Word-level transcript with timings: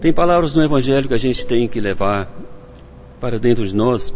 Tem 0.00 0.12
palavras 0.12 0.54
no 0.54 0.62
Evangelho 0.62 1.08
que 1.08 1.14
a 1.14 1.18
gente 1.18 1.46
tem 1.46 1.66
que 1.66 1.80
levar 1.80 2.30
para 3.20 3.38
dentro 3.38 3.66
de 3.66 3.74
nós, 3.74 4.14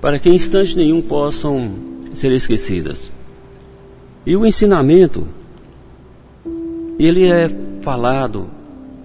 para 0.00 0.18
que 0.18 0.28
em 0.28 0.34
instante 0.34 0.76
nenhum 0.76 1.00
possam 1.00 1.72
ser 2.12 2.32
esquecidas. 2.32 3.10
E 4.26 4.36
o 4.36 4.44
ensinamento, 4.44 5.26
ele 6.98 7.30
é 7.30 7.50
falado, 7.80 8.48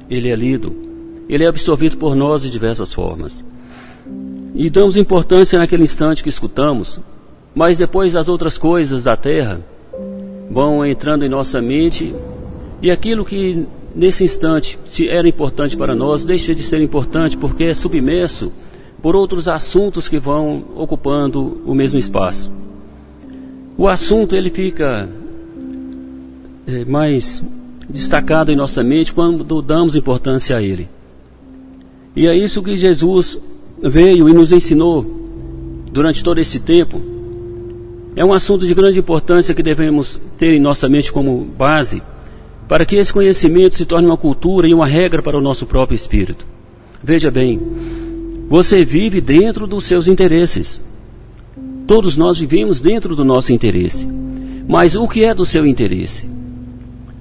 ele 0.09 0.29
é 0.29 0.35
lido, 0.35 0.75
ele 1.29 1.43
é 1.43 1.47
absorvido 1.47 1.97
por 1.97 2.15
nós 2.15 2.41
de 2.41 2.51
diversas 2.51 2.93
formas. 2.93 3.43
E 4.53 4.69
damos 4.69 4.97
importância 4.97 5.57
naquele 5.57 5.83
instante 5.83 6.23
que 6.23 6.29
escutamos, 6.29 6.99
mas 7.53 7.77
depois 7.77 8.15
as 8.15 8.27
outras 8.27 8.57
coisas 8.57 9.03
da 9.03 9.15
terra 9.15 9.61
vão 10.49 10.85
entrando 10.85 11.23
em 11.23 11.29
nossa 11.29 11.61
mente 11.61 12.13
e 12.81 12.91
aquilo 12.91 13.25
que 13.25 13.65
nesse 13.97 14.23
instante, 14.23 14.77
se 14.87 15.09
era 15.09 15.27
importante 15.27 15.75
para 15.75 15.95
nós, 15.95 16.23
deixa 16.23 16.53
de 16.53 16.61
ser 16.61 16.79
importante 16.81 17.35
porque 17.35 17.63
é 17.63 17.73
submerso 17.73 18.53
por 19.01 19.15
outros 19.15 19.47
assuntos 19.47 20.07
que 20.07 20.19
vão 20.19 20.63
ocupando 20.75 21.61
o 21.65 21.73
mesmo 21.73 21.97
espaço. 21.97 22.51
O 23.75 23.87
assunto 23.87 24.35
ele 24.35 24.51
fica 24.51 25.09
é, 26.67 26.85
mais 26.85 27.43
destacado 27.89 28.51
em 28.51 28.55
nossa 28.55 28.83
mente 28.83 29.11
quando 29.11 29.61
damos 29.63 29.95
importância 29.95 30.55
a 30.55 30.61
ele. 30.61 30.87
E 32.15 32.27
é 32.27 32.35
isso 32.35 32.61
que 32.61 32.77
Jesus 32.77 33.39
veio 33.81 34.29
e 34.29 34.33
nos 34.33 34.51
ensinou 34.51 35.05
durante 35.91 36.23
todo 36.23 36.39
esse 36.39 36.59
tempo. 36.59 37.01
É 38.15 38.23
um 38.23 38.33
assunto 38.33 38.65
de 38.65 38.73
grande 38.73 38.99
importância 38.99 39.55
que 39.55 39.63
devemos 39.63 40.19
ter 40.37 40.53
em 40.53 40.59
nossa 40.59 40.87
mente 40.87 41.11
como 41.11 41.45
base 41.45 42.01
para 42.67 42.85
que 42.85 42.95
esse 42.95 43.13
conhecimento 43.13 43.77
se 43.77 43.85
torne 43.85 44.07
uma 44.07 44.17
cultura 44.17 44.67
e 44.67 44.73
uma 44.73 44.85
regra 44.85 45.21
para 45.21 45.37
o 45.37 45.41
nosso 45.41 45.65
próprio 45.65 45.95
espírito. 45.95 46.45
Veja 47.03 47.31
bem, 47.31 47.59
você 48.49 48.83
vive 48.83 49.21
dentro 49.21 49.65
dos 49.65 49.85
seus 49.85 50.07
interesses. 50.07 50.81
Todos 51.85 52.17
nós 52.17 52.39
vivemos 52.39 52.81
dentro 52.81 53.15
do 53.15 53.23
nosso 53.23 53.53
interesse. 53.53 54.05
Mas 54.67 54.95
o 54.95 55.07
que 55.07 55.23
é 55.23 55.33
do 55.33 55.45
seu 55.45 55.65
interesse? 55.65 56.29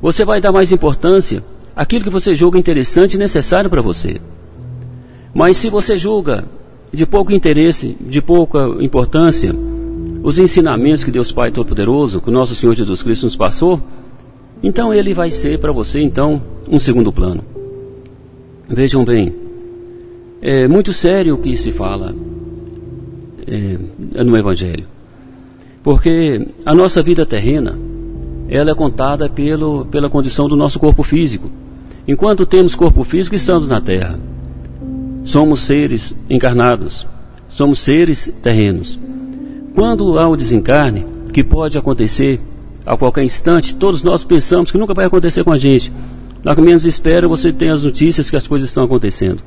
Você 0.03 0.25
vai 0.25 0.41
dar 0.41 0.50
mais 0.50 0.72
importância 0.72 1.44
àquilo 1.75 2.05
que 2.05 2.10
você 2.10 2.34
julga 2.34 2.58
interessante 2.58 3.14
e 3.14 3.19
necessário 3.19 3.70
para 3.70 3.81
você. 3.81 4.20
Mas 5.33 5.56
se 5.56 5.70
você 5.70 5.97
julga 5.97 6.44
de 6.92 7.06
pouco 7.06 7.33
interesse, 7.33 7.97
de 8.00 8.20
pouca 8.20 8.58
importância, 8.81 9.55
os 10.22 10.38
ensinamentos 10.38 11.05
que 11.05 11.10
Deus 11.10 11.31
Pai 11.31 11.53
Todo-Poderoso, 11.53 12.20
que 12.20 12.31
o 12.31 12.33
nosso 12.33 12.55
Senhor 12.55 12.75
Jesus 12.75 13.03
Cristo 13.03 13.25
nos 13.25 13.36
passou, 13.36 13.81
então 14.62 14.93
ele 14.93 15.15
vai 15.15 15.31
ser 15.31 15.59
para 15.59 15.73
você 15.73 16.01
então 16.01 16.43
um 16.69 16.79
segundo 16.79 17.12
plano. 17.12 17.43
Vejam 18.69 19.05
bem, 19.05 19.35
é 20.43 20.67
muito 20.67 20.93
sério 20.93 21.35
o 21.35 21.39
que 21.39 21.57
se 21.57 21.73
fala 21.73 22.15
é, 23.47 24.23
no 24.23 24.37
Evangelho, 24.37 24.87
porque 25.83 26.49
a 26.65 26.75
nossa 26.75 27.03
vida 27.03 27.25
terrena 27.25 27.79
ela 28.49 28.71
é 28.71 28.75
contada 28.75 29.29
pelo, 29.29 29.87
pela 29.87 30.09
condição 30.09 30.49
do 30.49 30.57
nosso 30.57 30.79
corpo 30.79 31.03
físico. 31.03 31.51
Enquanto 32.07 32.47
temos 32.47 32.75
corpo 32.75 33.03
físico, 33.03 33.34
estamos 33.34 33.69
na 33.69 33.81
Terra. 33.81 34.19
Somos 35.25 35.61
seres 35.61 36.17
encarnados, 36.31 37.07
somos 37.49 37.81
seres 37.81 38.33
terrenos. 38.43 38.99
Quando 39.75 40.19
há 40.19 40.29
o 40.29 40.37
desencarne, 40.37 41.05
que 41.33 41.43
pode 41.43 41.77
acontecer 41.77 42.41
a 42.87 42.97
qualquer 42.97 43.25
instante, 43.25 43.75
todos 43.75 44.05
nós 44.05 44.23
pensamos 44.23 44.70
que 44.70 44.79
nunca 44.79 44.95
vai 44.95 45.06
acontecer 45.06 45.42
com 45.42 45.51
a 45.51 45.59
gente. 45.59 45.92
Na 46.45 46.55
que 46.55 46.62
menos 46.62 46.87
espera, 46.87 47.27
você 47.27 47.53
tem 47.53 47.69
as 47.69 47.83
notícias 47.83 48.31
que 48.31 48.37
as 48.37 48.47
coisas 48.47 48.70
estão 48.70 48.84
acontecendo. 48.84 49.43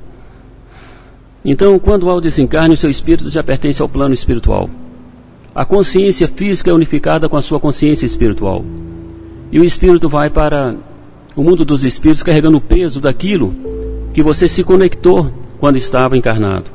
Então, 1.43 1.79
quando 1.79 2.09
há 2.09 2.15
o 2.15 2.19
desencarne, 2.19 2.73
o 2.73 2.77
seu 2.77 2.89
espírito 2.89 3.29
já 3.29 3.41
pertence 3.41 3.81
ao 3.81 3.87
plano 3.87 4.13
espiritual. 4.13 4.69
A 5.55 5.63
consciência 5.63 6.27
física 6.27 6.69
é 6.69 6.73
unificada 6.73 7.29
com 7.29 7.37
a 7.37 7.41
sua 7.41 7.61
consciência 7.61 8.05
espiritual. 8.05 8.65
E 9.49 9.57
o 9.57 9.63
espírito 9.63 10.09
vai 10.09 10.29
para 10.29 10.75
o 11.33 11.41
mundo 11.41 11.63
dos 11.63 11.85
espíritos 11.85 12.21
carregando 12.21 12.57
o 12.57 12.61
peso 12.61 12.99
daquilo 12.99 13.55
que 14.13 14.21
você 14.21 14.49
se 14.49 14.65
conectou 14.65 15.31
quando 15.61 15.77
estava 15.77 16.17
encarnado. 16.17 16.69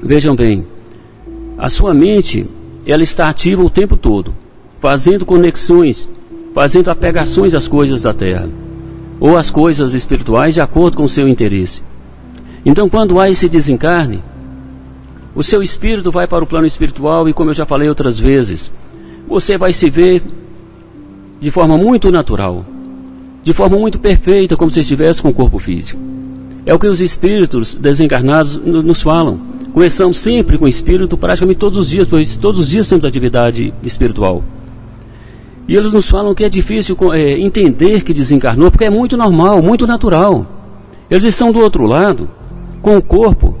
Vejam 0.00 0.36
bem, 0.36 0.64
a 1.58 1.68
sua 1.68 1.92
mente, 1.92 2.46
ela 2.86 3.02
está 3.02 3.28
ativa 3.28 3.64
o 3.64 3.68
tempo 3.68 3.96
todo 3.96 4.32
fazendo 4.80 5.26
conexões, 5.26 6.08
fazendo 6.54 6.90
apegações 6.90 7.54
às 7.54 7.68
coisas 7.68 8.02
da 8.02 8.14
terra, 8.14 8.48
ou 9.20 9.36
às 9.36 9.50
coisas 9.50 9.94
espirituais 9.94 10.54
de 10.54 10.60
acordo 10.60 10.96
com 10.96 11.04
o 11.04 11.08
seu 11.08 11.28
interesse. 11.28 11.82
Então, 12.64 12.88
quando 12.88 13.20
há 13.20 13.30
esse 13.30 13.48
desencarne, 13.48 14.22
o 15.34 15.42
seu 15.42 15.62
espírito 15.62 16.10
vai 16.10 16.26
para 16.26 16.42
o 16.42 16.46
plano 16.46 16.66
espiritual 16.66 17.28
e, 17.28 17.32
como 17.32 17.50
eu 17.50 17.54
já 17.54 17.64
falei 17.64 17.88
outras 17.88 18.18
vezes, 18.18 18.72
você 19.28 19.56
vai 19.56 19.72
se 19.72 19.88
ver 19.88 20.22
de 21.40 21.50
forma 21.50 21.76
muito 21.76 22.10
natural, 22.10 22.64
de 23.42 23.52
forma 23.52 23.78
muito 23.78 23.98
perfeita, 23.98 24.56
como 24.56 24.70
se 24.70 24.80
estivesse 24.80 25.22
com 25.22 25.28
o 25.28 25.34
corpo 25.34 25.58
físico. 25.58 26.00
É 26.66 26.74
o 26.74 26.78
que 26.78 26.86
os 26.86 27.00
espíritos 27.00 27.74
desencarnados 27.74 28.56
nos 28.58 29.00
falam. 29.00 29.40
Conversamos 29.72 30.18
sempre 30.18 30.58
com 30.58 30.64
o 30.64 30.68
espírito 30.68 31.16
praticamente 31.16 31.58
todos 31.58 31.78
os 31.78 31.88
dias, 31.88 32.06
pois 32.06 32.36
todos 32.36 32.60
os 32.60 32.68
dias 32.68 32.88
temos 32.88 33.04
atividade 33.04 33.72
espiritual. 33.82 34.42
E 35.68 35.76
eles 35.76 35.92
nos 35.92 36.08
falam 36.08 36.34
que 36.34 36.42
é 36.42 36.48
difícil 36.48 36.96
é, 37.12 37.38
entender 37.38 38.02
que 38.02 38.14
desencarnou, 38.14 38.70
porque 38.70 38.86
é 38.86 38.90
muito 38.90 39.18
normal, 39.18 39.62
muito 39.62 39.86
natural. 39.86 40.46
Eles 41.10 41.24
estão 41.24 41.52
do 41.52 41.60
outro 41.60 41.84
lado, 41.84 42.28
com 42.80 42.96
o 42.96 43.02
corpo, 43.02 43.54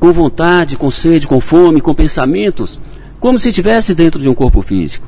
com 0.00 0.10
vontade, 0.10 0.76
com 0.76 0.90
sede, 0.90 1.26
com 1.26 1.38
fome, 1.38 1.82
com 1.82 1.94
pensamentos, 1.94 2.80
como 3.20 3.38
se 3.38 3.50
estivesse 3.50 3.94
dentro 3.94 4.20
de 4.20 4.28
um 4.28 4.34
corpo 4.34 4.62
físico. 4.62 5.06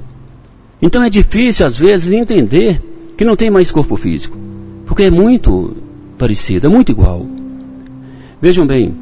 Então 0.80 1.02
é 1.02 1.08
difícil, 1.08 1.64
às 1.64 1.78
vezes, 1.78 2.12
entender 2.12 2.82
que 3.16 3.24
não 3.24 3.34
tem 3.34 3.50
mais 3.50 3.70
corpo 3.70 3.96
físico, 3.96 4.36
porque 4.84 5.04
é 5.04 5.10
muito 5.10 5.74
parecido, 6.18 6.66
é 6.66 6.70
muito 6.70 6.92
igual. 6.92 7.24
Vejam 8.42 8.66
bem, 8.66 8.94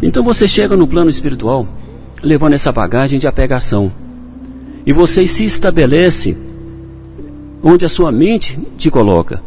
então 0.00 0.22
você 0.22 0.46
chega 0.46 0.76
no 0.76 0.86
plano 0.86 1.10
espiritual 1.10 1.66
levando 2.22 2.54
essa 2.54 2.70
bagagem 2.70 3.18
de 3.18 3.26
apegação. 3.26 3.92
E 4.84 4.92
você 4.92 5.26
se 5.26 5.44
estabelece 5.44 6.36
onde 7.62 7.84
a 7.84 7.88
sua 7.88 8.10
mente 8.10 8.58
te 8.76 8.90
coloca. 8.90 9.42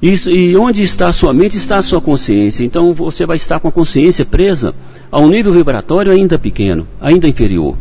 Isso, 0.00 0.30
e 0.30 0.56
onde 0.56 0.82
está 0.82 1.08
a 1.08 1.12
sua 1.12 1.32
mente 1.32 1.56
está 1.56 1.76
a 1.76 1.82
sua 1.82 2.00
consciência. 2.00 2.64
Então 2.64 2.92
você 2.92 3.24
vai 3.24 3.36
estar 3.36 3.60
com 3.60 3.68
a 3.68 3.72
consciência 3.72 4.24
presa 4.26 4.74
a 5.10 5.20
um 5.20 5.28
nível 5.28 5.52
vibratório 5.52 6.10
ainda 6.10 6.38
pequeno, 6.38 6.86
ainda 7.00 7.28
inferior. 7.28 7.76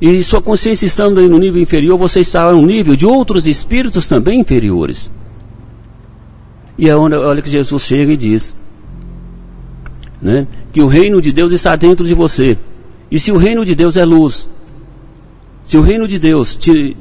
E 0.00 0.22
sua 0.22 0.42
consciência 0.42 0.86
estando 0.86 1.26
no 1.28 1.38
nível 1.38 1.62
inferior, 1.62 1.96
você 1.96 2.20
está 2.20 2.42
a 2.42 2.54
um 2.54 2.66
nível 2.66 2.96
de 2.96 3.06
outros 3.06 3.46
espíritos 3.46 4.08
também 4.08 4.40
inferiores. 4.40 5.10
E 6.76 6.88
é 6.88 6.96
onde, 6.96 7.14
olha 7.14 7.40
que 7.40 7.48
Jesus 7.48 7.84
chega 7.84 8.12
e 8.12 8.16
diz 8.16 8.54
né, 10.20 10.46
que 10.72 10.80
o 10.80 10.86
reino 10.86 11.22
de 11.22 11.30
Deus 11.30 11.52
está 11.52 11.76
dentro 11.76 12.04
de 12.04 12.14
você. 12.14 12.58
E 13.10 13.20
se 13.20 13.30
o 13.30 13.36
reino 13.36 13.64
de 13.64 13.74
Deus 13.74 13.96
é 13.96 14.04
luz, 14.04 14.48
se 15.64 15.76
o 15.76 15.82
reino 15.82 16.06
de 16.06 16.18
Deus 16.18 16.56
te 16.56 16.96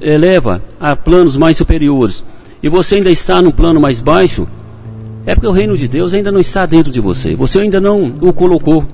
eleva 0.00 0.62
a 0.78 0.94
planos 0.94 1.36
mais 1.36 1.56
superiores 1.56 2.24
e 2.62 2.68
você 2.68 2.96
ainda 2.96 3.10
está 3.10 3.40
no 3.40 3.52
plano 3.52 3.80
mais 3.80 4.00
baixo, 4.00 4.46
é 5.24 5.34
porque 5.34 5.46
o 5.46 5.52
reino 5.52 5.76
de 5.76 5.86
Deus 5.86 6.14
ainda 6.14 6.32
não 6.32 6.40
está 6.40 6.66
dentro 6.66 6.90
de 6.90 7.00
você. 7.00 7.34
Você 7.34 7.60
ainda 7.60 7.80
não 7.80 8.14
o 8.20 8.32
colocou 8.32 8.84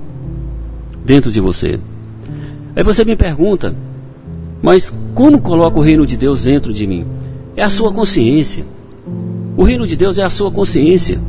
dentro 1.04 1.30
de 1.30 1.40
você. 1.40 1.78
Aí 2.76 2.82
você 2.82 3.04
me 3.04 3.14
pergunta, 3.14 3.74
mas 4.60 4.92
como 5.14 5.40
coloca 5.40 5.78
o 5.78 5.82
reino 5.82 6.04
de 6.04 6.16
Deus 6.16 6.44
dentro 6.44 6.72
de 6.72 6.86
mim? 6.86 7.06
É 7.56 7.62
a 7.62 7.70
sua 7.70 7.92
consciência. 7.92 8.64
O 9.56 9.62
reino 9.62 9.86
de 9.86 9.96
Deus 9.96 10.18
é 10.18 10.24
a 10.24 10.30
sua 10.30 10.50
consciência. 10.50 11.20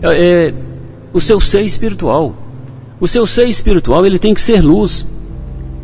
É, 0.00 0.48
é 0.48 0.54
o 1.12 1.20
seu 1.20 1.40
ser 1.40 1.62
espiritual. 1.62 2.34
O 2.98 3.06
seu 3.06 3.26
ser 3.26 3.48
espiritual 3.48 4.06
ele 4.06 4.18
tem 4.18 4.32
que 4.32 4.40
ser 4.40 4.62
luz. 4.62 5.06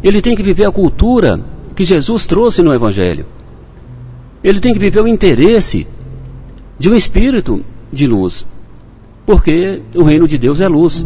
Ele 0.05 0.21
tem 0.21 0.37
que 0.37 0.43
viver 0.43 0.67
a 0.67 0.71
cultura 0.71 1.41
que 1.75 1.83
Jesus 1.83 2.27
trouxe 2.27 2.62
no 2.62 2.75
Evangelho. 2.75 3.25
Ele 4.45 4.61
tem 4.61 4.75
que 4.75 4.79
viver 4.79 5.01
o 5.01 5.09
interesse 5.09 5.87
de 6.79 6.91
um 6.91 6.95
espírito 6.95 7.65
de 7.91 8.06
luz. 8.06 8.47
Porque 9.25 9.81
o 9.97 10.03
reino 10.03 10.29
de 10.29 10.37
Deus 10.37 10.61
é 10.61 10.69
luz. 10.69 11.05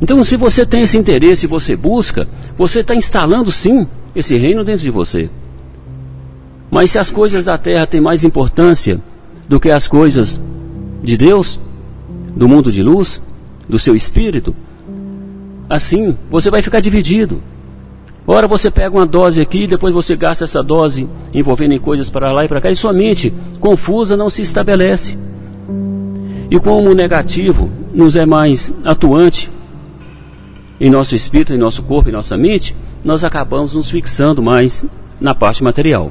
Então, 0.00 0.22
se 0.24 0.36
você 0.36 0.66
tem 0.66 0.82
esse 0.82 0.98
interesse 0.98 1.46
e 1.46 1.48
você 1.48 1.76
busca, 1.76 2.26
você 2.58 2.80
está 2.80 2.92
instalando 2.92 3.52
sim 3.52 3.86
esse 4.16 4.36
reino 4.36 4.64
dentro 4.64 4.82
de 4.82 4.90
você. 4.90 5.30
Mas 6.68 6.90
se 6.90 6.98
as 6.98 7.08
coisas 7.08 7.44
da 7.44 7.56
terra 7.56 7.86
têm 7.86 8.00
mais 8.00 8.24
importância 8.24 9.00
do 9.48 9.60
que 9.60 9.70
as 9.70 9.86
coisas 9.86 10.40
de 11.04 11.16
Deus, 11.16 11.60
do 12.34 12.48
mundo 12.48 12.72
de 12.72 12.82
luz, 12.82 13.22
do 13.68 13.78
seu 13.78 13.94
espírito, 13.94 14.54
assim 15.70 16.18
você 16.28 16.50
vai 16.50 16.62
ficar 16.62 16.80
dividido. 16.80 17.40
Ora 18.26 18.48
você 18.48 18.70
pega 18.70 18.96
uma 18.96 19.06
dose 19.06 19.40
aqui, 19.40 19.66
depois 19.66 19.94
você 19.94 20.16
gasta 20.16 20.44
essa 20.44 20.62
dose 20.62 21.08
envolvendo 21.32 21.72
em 21.72 21.78
coisas 21.78 22.10
para 22.10 22.32
lá 22.32 22.44
e 22.44 22.48
para 22.48 22.60
cá, 22.60 22.70
e 22.70 22.76
sua 22.76 22.92
mente 22.92 23.32
confusa 23.60 24.16
não 24.16 24.28
se 24.28 24.42
estabelece. 24.42 25.16
E 26.50 26.58
como 26.58 26.90
o 26.90 26.94
negativo 26.94 27.70
nos 27.94 28.16
é 28.16 28.26
mais 28.26 28.74
atuante 28.84 29.50
em 30.80 30.90
nosso 30.90 31.14
espírito, 31.14 31.54
em 31.54 31.58
nosso 31.58 31.82
corpo, 31.84 32.08
em 32.08 32.12
nossa 32.12 32.36
mente, 32.36 32.74
nós 33.04 33.22
acabamos 33.22 33.72
nos 33.72 33.90
fixando 33.90 34.42
mais 34.42 34.84
na 35.20 35.34
parte 35.34 35.62
material. 35.62 36.10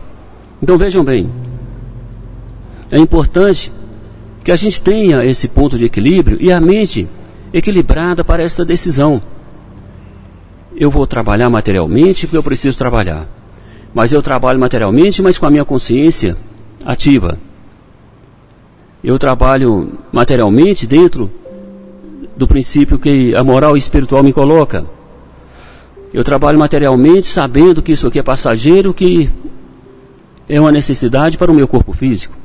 Então 0.64 0.78
vejam 0.78 1.04
bem, 1.04 1.30
é 2.90 2.98
importante 2.98 3.72
que 4.44 4.52
a 4.52 4.56
gente 4.56 4.82
tenha 4.82 5.26
esse 5.26 5.48
ponto 5.48 5.78
de 5.78 5.86
equilíbrio 5.86 6.38
e 6.40 6.52
a 6.52 6.62
mente 6.62 7.10
equilibrada 7.54 8.24
para 8.24 8.42
esta 8.42 8.64
decisão. 8.64 9.22
Eu 10.78 10.92
vou 10.92 11.08
trabalhar 11.08 11.50
materialmente 11.50 12.28
porque 12.28 12.38
eu 12.38 12.44
preciso 12.44 12.78
trabalhar. 12.78 13.28
Mas 13.94 14.12
eu 14.12 14.22
trabalho 14.22 14.60
materialmente, 14.60 15.22
mas 15.22 15.38
com 15.38 15.46
a 15.46 15.50
minha 15.50 15.64
consciência 15.64 16.36
ativa. 16.84 17.38
Eu 19.02 19.18
trabalho 19.18 19.94
materialmente 20.12 20.86
dentro 20.86 21.32
do 22.36 22.46
princípio 22.46 23.00
que 23.00 23.34
a 23.34 23.44
moral 23.44 23.78
espiritual 23.78 24.22
me 24.22 24.34
coloca. 24.34 24.86
Eu 26.14 26.24
trabalho 26.24 26.60
materialmente 26.60 27.28
sabendo 27.28 27.82
que 27.82 27.94
isso 27.94 28.08
aqui 28.08 28.20
é 28.20 28.24
passageiro, 28.24 28.94
que 28.94 29.30
é 30.50 30.60
uma 30.60 30.72
necessidade 30.72 31.38
para 31.38 31.52
o 31.52 31.56
meu 31.56 31.68
corpo 31.68 31.94
físico. 31.94 32.36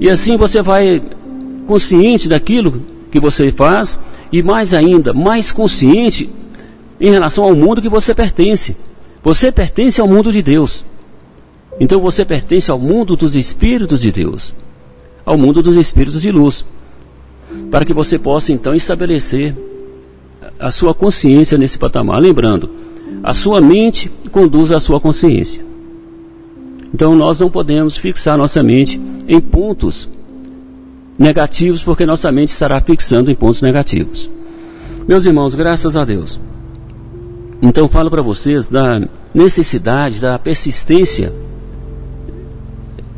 E 0.00 0.10
assim 0.10 0.36
você 0.36 0.60
vai 0.60 1.02
consciente 1.66 2.28
daquilo 2.28 2.82
que 3.10 3.18
você 3.18 3.50
faz 3.50 3.98
e 4.30 4.42
mais 4.42 4.74
ainda, 4.74 5.12
mais 5.14 5.50
consciente 5.50 6.28
em 7.00 7.10
relação 7.10 7.44
ao 7.44 7.54
mundo 7.54 7.82
que 7.82 7.88
você 7.88 8.14
pertence. 8.14 8.76
Você 9.22 9.52
pertence 9.52 10.00
ao 10.00 10.08
mundo 10.08 10.32
de 10.32 10.42
Deus. 10.42 10.84
Então 11.80 12.00
você 12.00 12.24
pertence 12.24 12.70
ao 12.70 12.78
mundo 12.78 13.16
dos 13.16 13.36
espíritos 13.36 14.00
de 14.00 14.10
Deus, 14.10 14.52
ao 15.24 15.38
mundo 15.38 15.62
dos 15.62 15.76
espíritos 15.76 16.22
de 16.22 16.32
luz, 16.32 16.64
para 17.70 17.84
que 17.84 17.94
você 17.94 18.18
possa 18.18 18.52
então 18.52 18.74
estabelecer 18.74 19.54
a 20.58 20.70
sua 20.72 20.92
consciência 20.92 21.56
nesse 21.56 21.78
patamar. 21.78 22.20
Lembrando, 22.20 22.70
a 23.22 23.32
sua 23.34 23.60
mente 23.60 24.10
conduz 24.32 24.72
a 24.72 24.80
sua 24.80 25.00
consciência. 25.00 25.64
Então 26.92 27.14
nós 27.14 27.38
não 27.38 27.50
podemos 27.50 27.96
fixar 27.96 28.36
nossa 28.36 28.62
mente 28.62 29.00
em 29.28 29.40
pontos 29.40 30.08
negativos, 31.18 31.82
porque 31.82 32.06
nossa 32.06 32.32
mente 32.32 32.50
estará 32.50 32.80
fixando 32.80 33.30
em 33.30 33.34
pontos 33.34 33.62
negativos. 33.62 34.28
Meus 35.06 35.26
irmãos, 35.26 35.54
graças 35.54 35.96
a 35.96 36.04
Deus. 36.04 36.40
Então 37.60 37.88
falo 37.88 38.10
para 38.10 38.22
vocês 38.22 38.68
da 38.68 39.00
necessidade, 39.34 40.20
da 40.20 40.38
persistência 40.38 41.32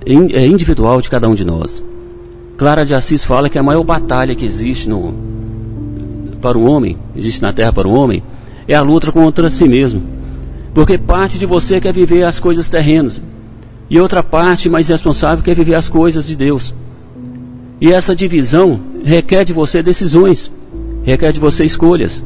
é, 0.05 0.47
individual 0.47 1.01
de 1.01 1.11
cada 1.11 1.29
um 1.29 1.35
de 1.35 1.45
nós. 1.45 1.83
Clara 2.57 2.85
de 2.85 2.95
Assis 2.95 3.25
fala 3.25 3.49
que 3.49 3.59
a 3.59 3.63
maior 3.63 3.85
batalha 3.85 4.35
que 4.35 4.45
existe 4.45 4.89
no, 4.89 5.15
para 6.41 6.59
o 6.59 6.65
homem, 6.65 6.97
existe 7.15 7.43
na 7.43 7.53
terra 7.53 7.73
para 7.73 7.89
o 7.89 7.93
homem, 7.93 8.23
é 8.67 8.75
a 8.75 8.83
luta 8.83 9.13
contra 9.13 9.51
si 9.51 9.69
mesmo. 9.69 10.03
Porque 10.75 10.97
parte 10.97 11.39
de 11.39 11.47
você 11.47 11.81
quer 11.81 11.93
viver 11.93 12.25
as 12.25 12.39
coisas 12.41 12.69
terrenas, 12.69 13.21
e 13.89 13.99
outra 13.99 14.23
parte 14.23 14.69
mais 14.69 14.89
responsável 14.89 15.43
quer 15.45 15.55
viver 15.55 15.75
as 15.75 15.89
coisas 15.89 16.27
de 16.27 16.37
Deus. 16.37 16.75
E 17.81 17.93
essa 17.93 18.15
divisão 18.15 18.81
requer 19.05 19.45
de 19.45 19.53
você 19.53 19.83
decisões, 19.83 20.51
requer 21.03 21.33
de 21.33 21.41
você 21.41 21.65
escolhas. 21.65 22.23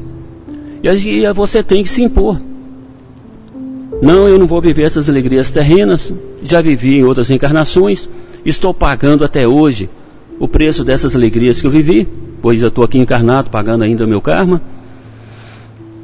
E 0.84 1.32
você 1.32 1.62
tem 1.62 1.82
que 1.82 1.88
se 1.88 2.02
impor. 2.02 2.38
Não, 4.02 4.28
eu 4.28 4.38
não 4.38 4.46
vou 4.46 4.60
viver 4.60 4.82
essas 4.82 5.08
alegrias 5.08 5.50
terrenas, 5.50 6.12
já 6.42 6.60
vivi 6.60 6.98
em 6.98 7.04
outras 7.04 7.30
encarnações, 7.30 8.06
estou 8.44 8.74
pagando 8.74 9.24
até 9.24 9.48
hoje 9.48 9.88
o 10.38 10.46
preço 10.46 10.84
dessas 10.84 11.16
alegrias 11.16 11.58
que 11.58 11.66
eu 11.66 11.70
vivi, 11.70 12.06
pois 12.42 12.60
eu 12.60 12.68
estou 12.68 12.84
aqui 12.84 12.98
encarnado 12.98 13.48
pagando 13.48 13.82
ainda 13.82 14.04
o 14.04 14.08
meu 14.08 14.20
karma. 14.20 14.60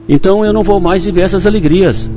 Então 0.09 0.47
eu 0.47 0.53
não 0.53 0.63
vou 0.63 0.81
mais 0.81 1.05
viver 1.05 1.23
essas 1.23 1.47
alegrias. 1.47 2.09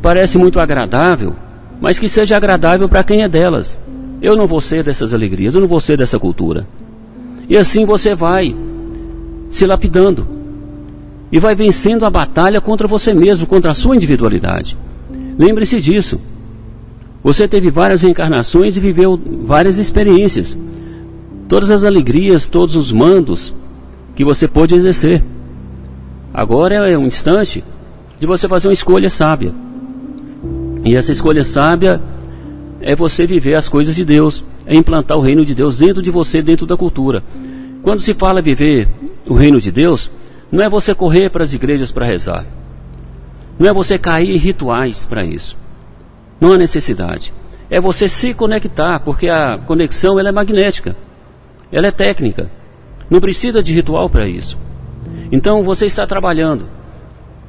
Parece 0.00 0.38
muito 0.38 0.58
agradável, 0.58 1.34
mas 1.78 1.98
que 1.98 2.08
seja 2.08 2.38
agradável 2.38 2.88
para 2.88 3.04
quem 3.04 3.22
é 3.22 3.28
delas. 3.28 3.78
Eu 4.22 4.34
não 4.34 4.46
vou 4.46 4.62
ser 4.62 4.82
dessas 4.82 5.12
alegrias, 5.12 5.54
eu 5.54 5.60
não 5.60 5.68
vou 5.68 5.80
ser 5.80 5.98
dessa 5.98 6.18
cultura. 6.18 6.66
E 7.50 7.56
assim 7.58 7.84
você 7.84 8.14
vai 8.14 8.56
se 9.50 9.66
lapidando 9.66 10.35
e 11.30 11.40
vai 11.40 11.54
vencendo 11.54 12.04
a 12.04 12.10
batalha 12.10 12.60
contra 12.60 12.86
você 12.86 13.12
mesmo, 13.12 13.46
contra 13.46 13.70
a 13.70 13.74
sua 13.74 13.96
individualidade. 13.96 14.76
Lembre-se 15.38 15.80
disso. 15.80 16.20
Você 17.22 17.48
teve 17.48 17.70
várias 17.70 18.02
reencarnações 18.02 18.76
e 18.76 18.80
viveu 18.80 19.20
várias 19.44 19.78
experiências. 19.78 20.56
Todas 21.48 21.70
as 21.70 21.84
alegrias, 21.84 22.48
todos 22.48 22.76
os 22.76 22.92
mandos 22.92 23.52
que 24.14 24.24
você 24.24 24.46
pôde 24.46 24.74
exercer. 24.74 25.22
Agora 26.32 26.74
é 26.74 26.96
um 26.96 27.06
instante 27.06 27.64
de 28.18 28.26
você 28.26 28.48
fazer 28.48 28.68
uma 28.68 28.74
escolha 28.74 29.10
sábia. 29.10 29.52
E 30.84 30.94
essa 30.94 31.10
escolha 31.10 31.42
sábia 31.42 32.00
é 32.80 32.94
você 32.94 33.26
viver 33.26 33.54
as 33.54 33.68
coisas 33.68 33.96
de 33.96 34.04
Deus, 34.04 34.44
é 34.64 34.74
implantar 34.76 35.18
o 35.18 35.20
reino 35.20 35.44
de 35.44 35.54
Deus 35.54 35.78
dentro 35.78 36.02
de 36.02 36.10
você, 36.10 36.40
dentro 36.40 36.66
da 36.66 36.76
cultura. 36.76 37.22
Quando 37.82 38.00
se 38.00 38.14
fala 38.14 38.40
viver 38.40 38.88
o 39.26 39.34
reino 39.34 39.60
de 39.60 39.72
Deus, 39.72 40.10
não 40.50 40.64
é 40.64 40.68
você 40.68 40.94
correr 40.94 41.30
para 41.30 41.42
as 41.42 41.52
igrejas 41.52 41.90
para 41.90 42.06
rezar. 42.06 42.46
Não 43.58 43.68
é 43.68 43.72
você 43.72 43.98
cair 43.98 44.34
em 44.34 44.38
rituais 44.38 45.04
para 45.04 45.24
isso. 45.24 45.56
Não 46.40 46.52
há 46.52 46.58
necessidade. 46.58 47.32
É 47.68 47.80
você 47.80 48.08
se 48.08 48.32
conectar, 48.32 49.00
porque 49.00 49.28
a 49.28 49.58
conexão 49.58 50.18
ela 50.18 50.28
é 50.28 50.32
magnética. 50.32 50.96
Ela 51.72 51.88
é 51.88 51.90
técnica. 51.90 52.50
Não 53.10 53.20
precisa 53.20 53.62
de 53.62 53.72
ritual 53.72 54.08
para 54.08 54.28
isso. 54.28 54.56
Então 55.32 55.62
você 55.62 55.86
está 55.86 56.06
trabalhando. 56.06 56.68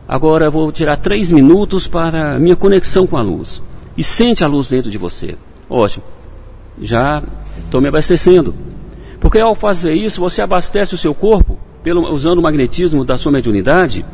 Agora 0.07 0.45
eu 0.45 0.51
vou 0.51 0.71
tirar 0.71 0.97
três 0.97 1.29
minutos 1.29 1.87
para 1.87 2.39
minha 2.39 2.55
conexão 2.55 3.05
com 3.05 3.17
a 3.17 3.21
luz. 3.21 3.61
E 3.95 4.03
sente 4.03 4.43
a 4.43 4.47
luz 4.47 4.69
dentro 4.69 4.89
de 4.89 4.97
você. 4.97 5.37
Ótimo. 5.69 6.03
Já 6.81 7.21
estou 7.65 7.81
me 7.81 7.89
abastecendo. 7.89 8.55
Porque 9.19 9.39
ao 9.39 9.53
fazer 9.53 9.93
isso, 9.93 10.21
você 10.21 10.41
abastece 10.41 10.95
o 10.95 10.97
seu 10.97 11.13
corpo 11.13 11.56
pelo, 11.83 12.11
usando 12.13 12.39
o 12.39 12.41
magnetismo 12.41 13.03
da 13.05 13.17
sua 13.17 13.31
mediunidade. 13.31 14.05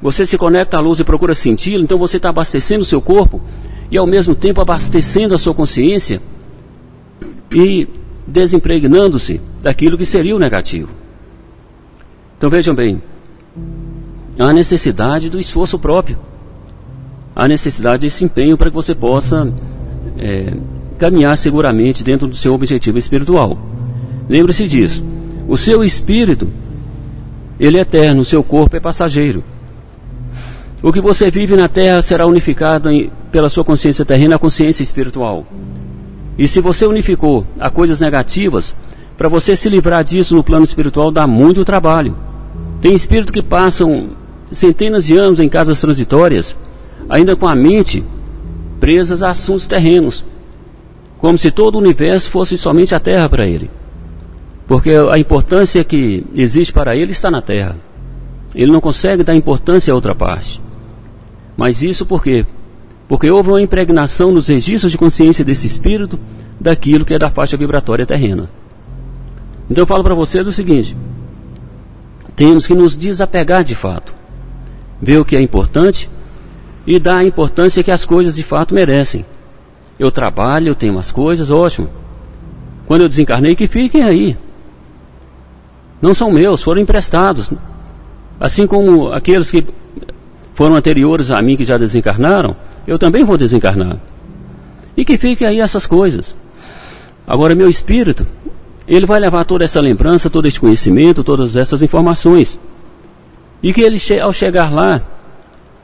Você 0.00 0.24
se 0.24 0.38
conecta 0.38 0.76
à 0.76 0.80
luz 0.80 1.00
e 1.00 1.04
procura 1.04 1.34
senti-la, 1.34 1.82
então 1.82 1.98
você 1.98 2.18
está 2.18 2.28
abastecendo 2.28 2.82
o 2.82 2.86
seu 2.86 3.00
corpo 3.00 3.40
e 3.90 3.96
ao 3.96 4.06
mesmo 4.06 4.34
tempo 4.34 4.60
abastecendo 4.60 5.34
a 5.34 5.38
sua 5.38 5.54
consciência 5.54 6.20
e 7.50 7.88
desimpregnando-se 8.26 9.40
daquilo 9.62 9.96
que 9.96 10.04
seria 10.04 10.36
o 10.36 10.38
negativo. 10.38 10.90
Então 12.36 12.48
vejam 12.48 12.74
bem, 12.74 13.02
há 14.38 14.52
necessidade 14.52 15.28
do 15.28 15.40
esforço 15.40 15.78
próprio. 15.78 16.18
Há 17.34 17.48
necessidade 17.48 18.02
desse 18.02 18.24
empenho 18.24 18.56
para 18.56 18.68
que 18.68 18.74
você 18.74 18.94
possa 18.94 19.52
é, 20.16 20.54
caminhar 20.98 21.36
seguramente 21.38 22.04
dentro 22.04 22.26
do 22.26 22.36
seu 22.36 22.52
objetivo 22.52 22.98
espiritual. 22.98 23.58
Lembre-se 24.28 24.68
disso. 24.68 25.04
O 25.46 25.56
seu 25.56 25.82
espírito, 25.82 26.48
ele 27.58 27.78
é 27.78 27.80
eterno, 27.80 28.24
seu 28.24 28.42
corpo 28.42 28.76
é 28.76 28.80
passageiro. 28.80 29.42
O 30.82 30.92
que 30.92 31.00
você 31.00 31.30
vive 31.30 31.56
na 31.56 31.68
terra 31.68 32.00
será 32.02 32.24
unificado 32.24 32.90
em, 32.90 33.10
pela 33.32 33.48
sua 33.48 33.64
consciência 33.64 34.04
terrena 34.04 34.36
à 34.36 34.38
consciência 34.38 34.82
espiritual. 34.82 35.44
E 36.38 36.46
se 36.46 36.60
você 36.60 36.86
unificou 36.86 37.44
a 37.58 37.68
coisas 37.68 37.98
negativas, 37.98 38.74
para 39.16 39.28
você 39.28 39.56
se 39.56 39.68
livrar 39.68 40.04
disso 40.04 40.36
no 40.36 40.44
plano 40.44 40.64
espiritual 40.64 41.10
dá 41.10 41.26
muito 41.26 41.64
trabalho. 41.64 42.16
Tem 42.80 42.94
espíritos 42.94 43.32
que 43.32 43.42
passam 43.42 44.10
centenas 44.52 45.04
de 45.04 45.18
anos 45.18 45.40
em 45.40 45.48
casas 45.48 45.80
transitórias, 45.80 46.56
ainda 47.08 47.34
com 47.34 47.48
a 47.48 47.56
mente 47.56 48.04
presas 48.78 49.22
a 49.22 49.30
assuntos 49.30 49.66
terrenos, 49.66 50.24
como 51.18 51.36
se 51.36 51.50
todo 51.50 51.74
o 51.74 51.78
universo 51.78 52.30
fosse 52.30 52.56
somente 52.56 52.94
a 52.94 53.00
Terra 53.00 53.28
para 53.28 53.44
ele. 53.44 53.68
Porque 54.68 54.90
a 54.90 55.18
importância 55.18 55.82
que 55.82 56.24
existe 56.34 56.74
para 56.74 56.94
ele 56.94 57.12
está 57.12 57.30
na 57.30 57.40
Terra. 57.40 57.76
Ele 58.54 58.70
não 58.70 58.82
consegue 58.82 59.24
dar 59.24 59.34
importância 59.34 59.90
a 59.90 59.94
outra 59.94 60.14
parte. 60.14 60.60
Mas 61.56 61.82
isso 61.82 62.04
por 62.04 62.22
quê? 62.22 62.44
Porque 63.08 63.30
houve 63.30 63.48
uma 63.48 63.62
impregnação 63.62 64.30
nos 64.30 64.48
registros 64.48 64.92
de 64.92 64.98
consciência 64.98 65.42
desse 65.42 65.66
espírito 65.66 66.20
daquilo 66.60 67.06
que 67.06 67.14
é 67.14 67.18
da 67.18 67.30
faixa 67.30 67.56
vibratória 67.56 68.04
terrena. 68.04 68.50
Então 69.70 69.82
eu 69.82 69.86
falo 69.86 70.04
para 70.04 70.14
vocês 70.14 70.46
o 70.46 70.52
seguinte: 70.52 70.94
temos 72.36 72.66
que 72.66 72.74
nos 72.74 72.94
desapegar 72.94 73.64
de 73.64 73.74
fato 73.74 74.14
ver 75.00 75.18
o 75.18 75.24
que 75.24 75.36
é 75.36 75.40
importante 75.40 76.10
e 76.86 76.98
dar 76.98 77.18
a 77.18 77.24
importância 77.24 77.82
que 77.82 77.90
as 77.90 78.04
coisas 78.04 78.36
de 78.36 78.42
fato 78.42 78.74
merecem. 78.74 79.24
Eu 79.98 80.10
trabalho, 80.10 80.68
eu 80.68 80.74
tenho 80.74 80.92
umas 80.92 81.10
coisas, 81.10 81.50
ótimo. 81.50 81.88
Quando 82.86 83.02
eu 83.02 83.08
desencarnei, 83.08 83.56
que 83.56 83.66
fiquem 83.66 84.02
aí. 84.02 84.36
Não 86.00 86.14
são 86.14 86.30
meus, 86.30 86.62
foram 86.62 86.80
emprestados. 86.80 87.52
Assim 88.38 88.66
como 88.66 89.12
aqueles 89.12 89.50
que 89.50 89.66
foram 90.54 90.76
anteriores 90.76 91.30
a 91.30 91.40
mim 91.42 91.56
que 91.56 91.64
já 91.64 91.76
desencarnaram, 91.76 92.56
eu 92.86 92.98
também 92.98 93.24
vou 93.24 93.36
desencarnar. 93.36 93.98
E 94.96 95.04
que 95.04 95.18
fiquem 95.18 95.46
aí 95.46 95.60
essas 95.60 95.86
coisas. 95.86 96.34
Agora, 97.26 97.54
meu 97.54 97.68
espírito, 97.68 98.26
ele 98.86 99.06
vai 99.06 99.20
levar 99.20 99.44
toda 99.44 99.64
essa 99.64 99.80
lembrança, 99.80 100.30
todo 100.30 100.48
esse 100.48 100.58
conhecimento, 100.58 101.22
todas 101.22 101.56
essas 101.56 101.82
informações. 101.82 102.58
E 103.62 103.72
que 103.72 103.82
ele, 103.82 104.00
ao 104.20 104.32
chegar 104.32 104.72
lá, 104.72 105.02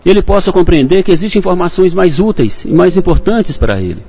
ele 0.04 0.23
possa 0.23 0.50
compreender 0.50 1.02
que 1.02 1.12
existem 1.12 1.38
informações 1.38 1.92
mais 1.92 2.18
úteis 2.18 2.64
e 2.64 2.73
mais 2.73 2.97
importantes 2.97 3.56
para 3.56 3.80
ele. 3.80 4.02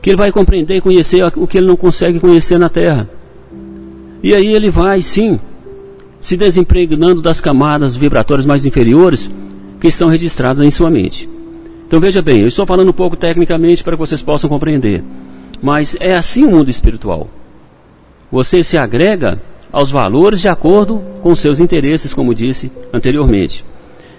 Que 0.00 0.10
ele 0.10 0.16
vai 0.16 0.32
compreender 0.32 0.76
e 0.76 0.80
conhecer 0.80 1.22
o 1.36 1.46
que 1.46 1.58
ele 1.58 1.66
não 1.66 1.76
consegue 1.76 2.18
conhecer 2.20 2.58
na 2.58 2.68
Terra. 2.68 3.08
E 4.26 4.34
aí 4.34 4.48
ele 4.48 4.72
vai, 4.72 5.02
sim, 5.02 5.38
se 6.20 6.36
desimpregnando 6.36 7.22
das 7.22 7.40
camadas 7.40 7.96
vibratórias 7.96 8.44
mais 8.44 8.66
inferiores 8.66 9.30
que 9.80 9.86
estão 9.86 10.08
registradas 10.08 10.66
em 10.66 10.68
sua 10.68 10.90
mente. 10.90 11.28
Então 11.86 12.00
veja 12.00 12.20
bem, 12.20 12.40
eu 12.40 12.48
estou 12.48 12.66
falando 12.66 12.88
um 12.88 12.92
pouco 12.92 13.16
tecnicamente 13.16 13.84
para 13.84 13.92
que 13.92 14.00
vocês 14.00 14.20
possam 14.20 14.50
compreender. 14.50 15.04
Mas 15.62 15.96
é 16.00 16.16
assim 16.16 16.42
o 16.42 16.50
mundo 16.50 16.68
espiritual. 16.68 17.28
Você 18.28 18.64
se 18.64 18.76
agrega 18.76 19.40
aos 19.70 19.92
valores 19.92 20.40
de 20.40 20.48
acordo 20.48 21.00
com 21.22 21.36
seus 21.36 21.60
interesses, 21.60 22.12
como 22.12 22.34
disse 22.34 22.68
anteriormente. 22.92 23.64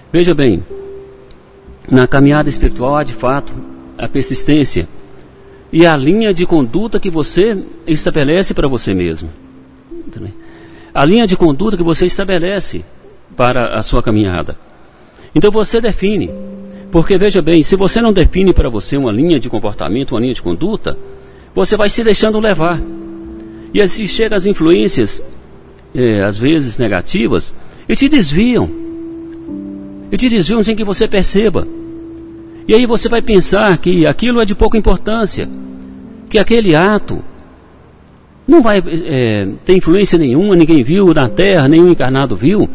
Veja 0.10 0.34
bem, 0.34 0.64
na 1.92 2.08
caminhada 2.08 2.48
espiritual 2.48 2.96
há 2.96 3.04
de 3.04 3.14
fato 3.14 3.54
a 3.98 4.08
persistência 4.08 4.88
e 5.70 5.86
a 5.86 5.98
linha 5.98 6.34
de 6.34 6.46
conduta 6.46 6.98
que 6.98 7.10
você 7.10 7.62
estabelece 7.86 8.54
para 8.54 8.70
você 8.70 8.94
mesmo. 8.94 9.47
A 10.94 11.06
linha 11.06 11.28
de 11.28 11.38
conduta 11.38 11.78
que 11.78 11.84
você 11.84 12.06
estabelece 12.06 12.84
para 13.36 13.78
a 13.78 13.84
sua 13.84 14.02
caminhada. 14.02 14.58
Então 15.34 15.52
você 15.52 15.80
define. 15.80 16.32
Porque 16.92 17.18
veja 17.18 17.42
bem, 17.42 17.62
se 17.64 17.76
você 17.76 18.02
não 18.02 18.14
define 18.14 18.54
para 18.54 18.70
você 18.70 18.98
uma 18.98 19.12
linha 19.12 19.40
de 19.40 19.50
comportamento, 19.50 20.12
uma 20.12 20.22
linha 20.22 20.34
de 20.34 20.42
conduta, 20.42 20.98
você 21.54 21.76
vai 21.76 21.90
se 21.90 22.04
deixando 22.04 22.40
levar. 22.40 22.82
E 23.74 23.82
assim 23.82 24.08
chegam 24.08 24.38
as 24.38 24.46
influências, 24.46 25.22
é, 25.94 26.24
às 26.24 26.38
vezes 26.38 26.78
negativas, 26.78 27.54
e 27.88 27.96
te 27.96 28.08
desviam 28.10 28.88
e 30.12 30.18
te 30.18 30.30
desviam 30.30 30.64
sem 30.64 30.76
que 30.76 30.84
você 30.84 31.08
perceba. 31.08 31.68
E 32.68 32.74
aí 32.74 32.86
você 32.86 33.10
vai 33.10 33.22
pensar 33.22 33.78
que 33.78 34.06
aquilo 34.06 34.42
é 34.42 34.46
de 34.46 34.56
pouca 34.56 34.78
importância, 34.78 35.48
que 36.30 36.40
aquele 36.40 36.76
ato 36.76 37.24
não 38.48 38.62
vai 38.62 38.82
é, 38.86 39.48
ter 39.66 39.75
influência 39.75 40.18
nenhuma, 40.18 40.56
ninguém 40.56 40.84
viu 40.84 41.13
na 41.13 41.27
terra, 41.27 41.68
nenhum 41.68 41.89
encarnado 41.89 42.36
viu, 42.36 42.70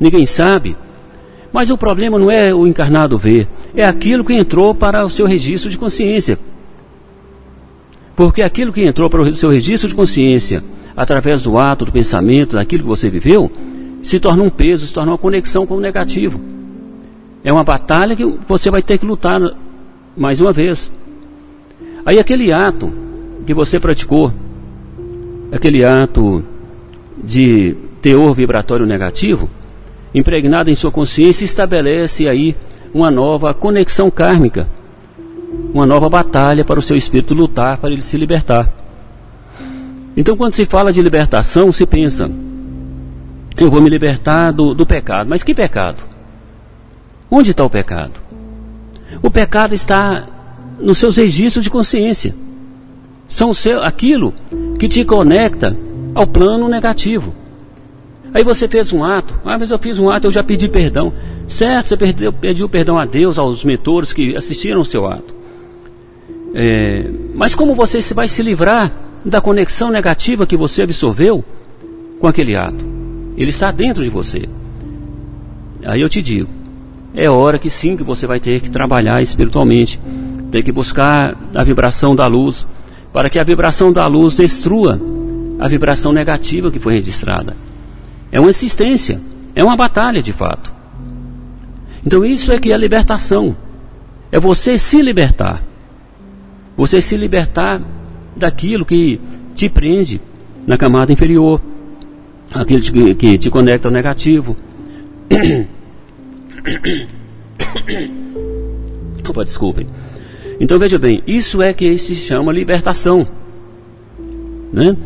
ninguém 0.00 0.26
sabe. 0.26 0.76
Mas 1.52 1.70
o 1.70 1.78
problema 1.78 2.18
não 2.18 2.30
é 2.30 2.52
o 2.52 2.66
encarnado 2.66 3.16
ver, 3.16 3.46
é 3.74 3.86
aquilo 3.86 4.24
que 4.24 4.34
entrou 4.34 4.74
para 4.74 5.04
o 5.04 5.10
seu 5.10 5.26
registro 5.26 5.70
de 5.70 5.78
consciência. 5.78 6.38
Porque 8.16 8.42
aquilo 8.42 8.72
que 8.72 8.82
entrou 8.82 9.08
para 9.08 9.22
o 9.22 9.34
seu 9.34 9.50
registro 9.50 9.88
de 9.88 9.94
consciência, 9.94 10.62
através 10.96 11.42
do 11.42 11.56
ato, 11.58 11.84
do 11.84 11.92
pensamento, 11.92 12.56
daquilo 12.56 12.82
que 12.82 12.88
você 12.88 13.08
viveu, 13.08 13.50
se 14.02 14.18
torna 14.18 14.42
um 14.42 14.50
peso, 14.50 14.86
se 14.86 14.92
torna 14.92 15.12
uma 15.12 15.18
conexão 15.18 15.66
com 15.66 15.76
o 15.76 15.80
negativo. 15.80 16.40
É 17.44 17.52
uma 17.52 17.64
batalha 17.64 18.16
que 18.16 18.24
você 18.48 18.70
vai 18.70 18.82
ter 18.82 18.98
que 18.98 19.06
lutar 19.06 19.40
mais 20.16 20.40
uma 20.40 20.52
vez. 20.52 20.90
Aí 22.04 22.18
aquele 22.18 22.52
ato 22.52 22.92
que 23.46 23.54
você 23.54 23.78
praticou, 23.78 24.32
aquele 25.52 25.84
ato 25.84 26.42
de 27.22 27.76
teor 28.00 28.34
vibratório 28.34 28.86
negativo, 28.86 29.48
impregnado 30.14 30.70
em 30.70 30.74
sua 30.74 30.90
consciência, 30.90 31.44
estabelece 31.44 32.26
aí 32.26 32.56
uma 32.92 33.10
nova 33.10 33.52
conexão 33.52 34.10
kármica, 34.10 34.66
uma 35.72 35.86
nova 35.86 36.08
batalha 36.08 36.64
para 36.64 36.78
o 36.78 36.82
seu 36.82 36.96
espírito 36.96 37.34
lutar, 37.34 37.78
para 37.78 37.90
ele 37.90 38.02
se 38.02 38.16
libertar. 38.16 38.72
Então, 40.16 40.36
quando 40.36 40.54
se 40.54 40.66
fala 40.66 40.92
de 40.92 41.00
libertação, 41.00 41.70
se 41.70 41.86
pensa, 41.86 42.30
eu 43.56 43.70
vou 43.70 43.80
me 43.80 43.88
libertar 43.88 44.50
do, 44.50 44.74
do 44.74 44.84
pecado. 44.86 45.28
Mas 45.28 45.42
que 45.42 45.54
pecado? 45.54 46.02
Onde 47.30 47.50
está 47.50 47.64
o 47.64 47.70
pecado? 47.70 48.20
O 49.22 49.30
pecado 49.30 49.74
está 49.74 50.26
nos 50.78 50.98
seus 50.98 51.16
registros 51.16 51.64
de 51.64 51.70
consciência. 51.70 52.34
São 53.32 53.54
seu, 53.54 53.82
aquilo 53.82 54.34
que 54.78 54.86
te 54.86 55.06
conecta 55.06 55.74
ao 56.14 56.26
plano 56.26 56.68
negativo. 56.68 57.34
Aí 58.34 58.44
você 58.44 58.68
fez 58.68 58.92
um 58.92 59.02
ato, 59.02 59.34
ah, 59.42 59.58
mas 59.58 59.70
eu 59.70 59.78
fiz 59.78 59.98
um 59.98 60.10
ato, 60.10 60.26
eu 60.26 60.30
já 60.30 60.44
pedi 60.44 60.68
perdão. 60.68 61.14
Certo, 61.48 61.88
você 61.88 61.96
perdeu, 61.96 62.30
pediu 62.30 62.68
perdão 62.68 62.98
a 62.98 63.06
Deus, 63.06 63.38
aos 63.38 63.64
mentores 63.64 64.12
que 64.12 64.36
assistiram 64.36 64.82
o 64.82 64.84
seu 64.84 65.06
ato. 65.06 65.34
É, 66.54 67.10
mas 67.34 67.54
como 67.54 67.74
você 67.74 68.02
vai 68.12 68.28
se 68.28 68.42
livrar 68.42 68.92
da 69.24 69.40
conexão 69.40 69.90
negativa 69.90 70.46
que 70.46 70.56
você 70.56 70.82
absorveu 70.82 71.42
com 72.20 72.26
aquele 72.26 72.54
ato? 72.54 72.84
Ele 73.34 73.48
está 73.48 73.70
dentro 73.70 74.04
de 74.04 74.10
você. 74.10 74.46
Aí 75.86 76.02
eu 76.02 76.08
te 76.10 76.20
digo, 76.20 76.50
é 77.14 77.30
hora 77.30 77.58
que 77.58 77.70
sim 77.70 77.96
que 77.96 78.04
você 78.04 78.26
vai 78.26 78.40
ter 78.40 78.60
que 78.60 78.68
trabalhar 78.68 79.22
espiritualmente, 79.22 79.98
ter 80.50 80.62
que 80.62 80.70
buscar 80.70 81.34
a 81.54 81.64
vibração 81.64 82.14
da 82.14 82.26
luz, 82.26 82.66
para 83.12 83.28
que 83.28 83.38
a 83.38 83.44
vibração 83.44 83.92
da 83.92 84.06
luz 84.06 84.36
destrua 84.36 85.00
a 85.58 85.68
vibração 85.68 86.12
negativa 86.12 86.70
que 86.70 86.80
foi 86.80 86.94
registrada. 86.94 87.56
É 88.32 88.40
uma 88.40 88.50
insistência, 88.50 89.20
é 89.54 89.62
uma 89.62 89.76
batalha 89.76 90.22
de 90.22 90.32
fato. 90.32 90.72
Então 92.04 92.24
isso 92.24 92.50
é 92.50 92.58
que 92.58 92.72
é 92.72 92.76
libertação. 92.76 93.54
É 94.32 94.40
você 94.40 94.78
se 94.78 95.00
libertar. 95.00 95.62
Você 96.76 97.00
se 97.00 97.16
libertar 97.16 97.80
daquilo 98.34 98.84
que 98.84 99.20
te 99.54 99.68
prende 99.68 100.20
na 100.66 100.76
camada 100.76 101.12
inferior, 101.12 101.60
aquilo 102.52 102.82
que, 103.14 103.38
te 103.38 103.50
conecta 103.50 103.88
ao 103.88 103.92
negativo. 103.92 104.56
Opa, 109.28 109.44
desculpem. 109.44 109.86
Então 110.62 110.78
veja 110.78 110.96
bem, 110.96 111.24
isso 111.26 111.60
é 111.60 111.72
que 111.72 111.98
se 111.98 112.14
chama 112.14 112.52
libertação. 112.52 113.26
Né? 114.72 114.96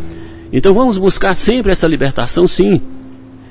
Então 0.53 0.75
vamos 0.75 0.99
buscar 0.99 1.33
sempre 1.33 1.73
essa 1.73 1.87
libertação, 1.87 2.47
sim. 2.47 2.83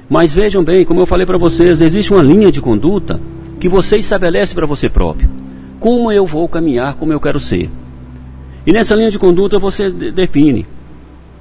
Mas 0.08 0.32
vejam 0.32 0.64
bem, 0.64 0.86
como 0.86 1.02
eu 1.02 1.08
falei 1.08 1.26
para 1.26 1.40
vocês, 1.40 1.82
existe 1.82 2.14
uma 2.14 2.22
linha 2.22 2.52
de 2.52 2.62
conduta 2.62 3.20
que 3.60 3.68
você 3.68 3.98
estabelece 3.98 4.54
para 4.54 4.68
você 4.68 4.88
próprio. 4.88 5.28
Como 5.80 6.12
eu 6.12 6.28
vou 6.28 6.48
caminhar, 6.48 6.94
como 6.94 7.12
eu 7.12 7.20
quero 7.20 7.40
ser. 7.40 7.72
E 8.68 8.72
nessa 8.72 8.94
linha 8.94 9.10
de 9.10 9.18
conduta 9.18 9.58
você 9.58 9.90
define. 9.90 10.68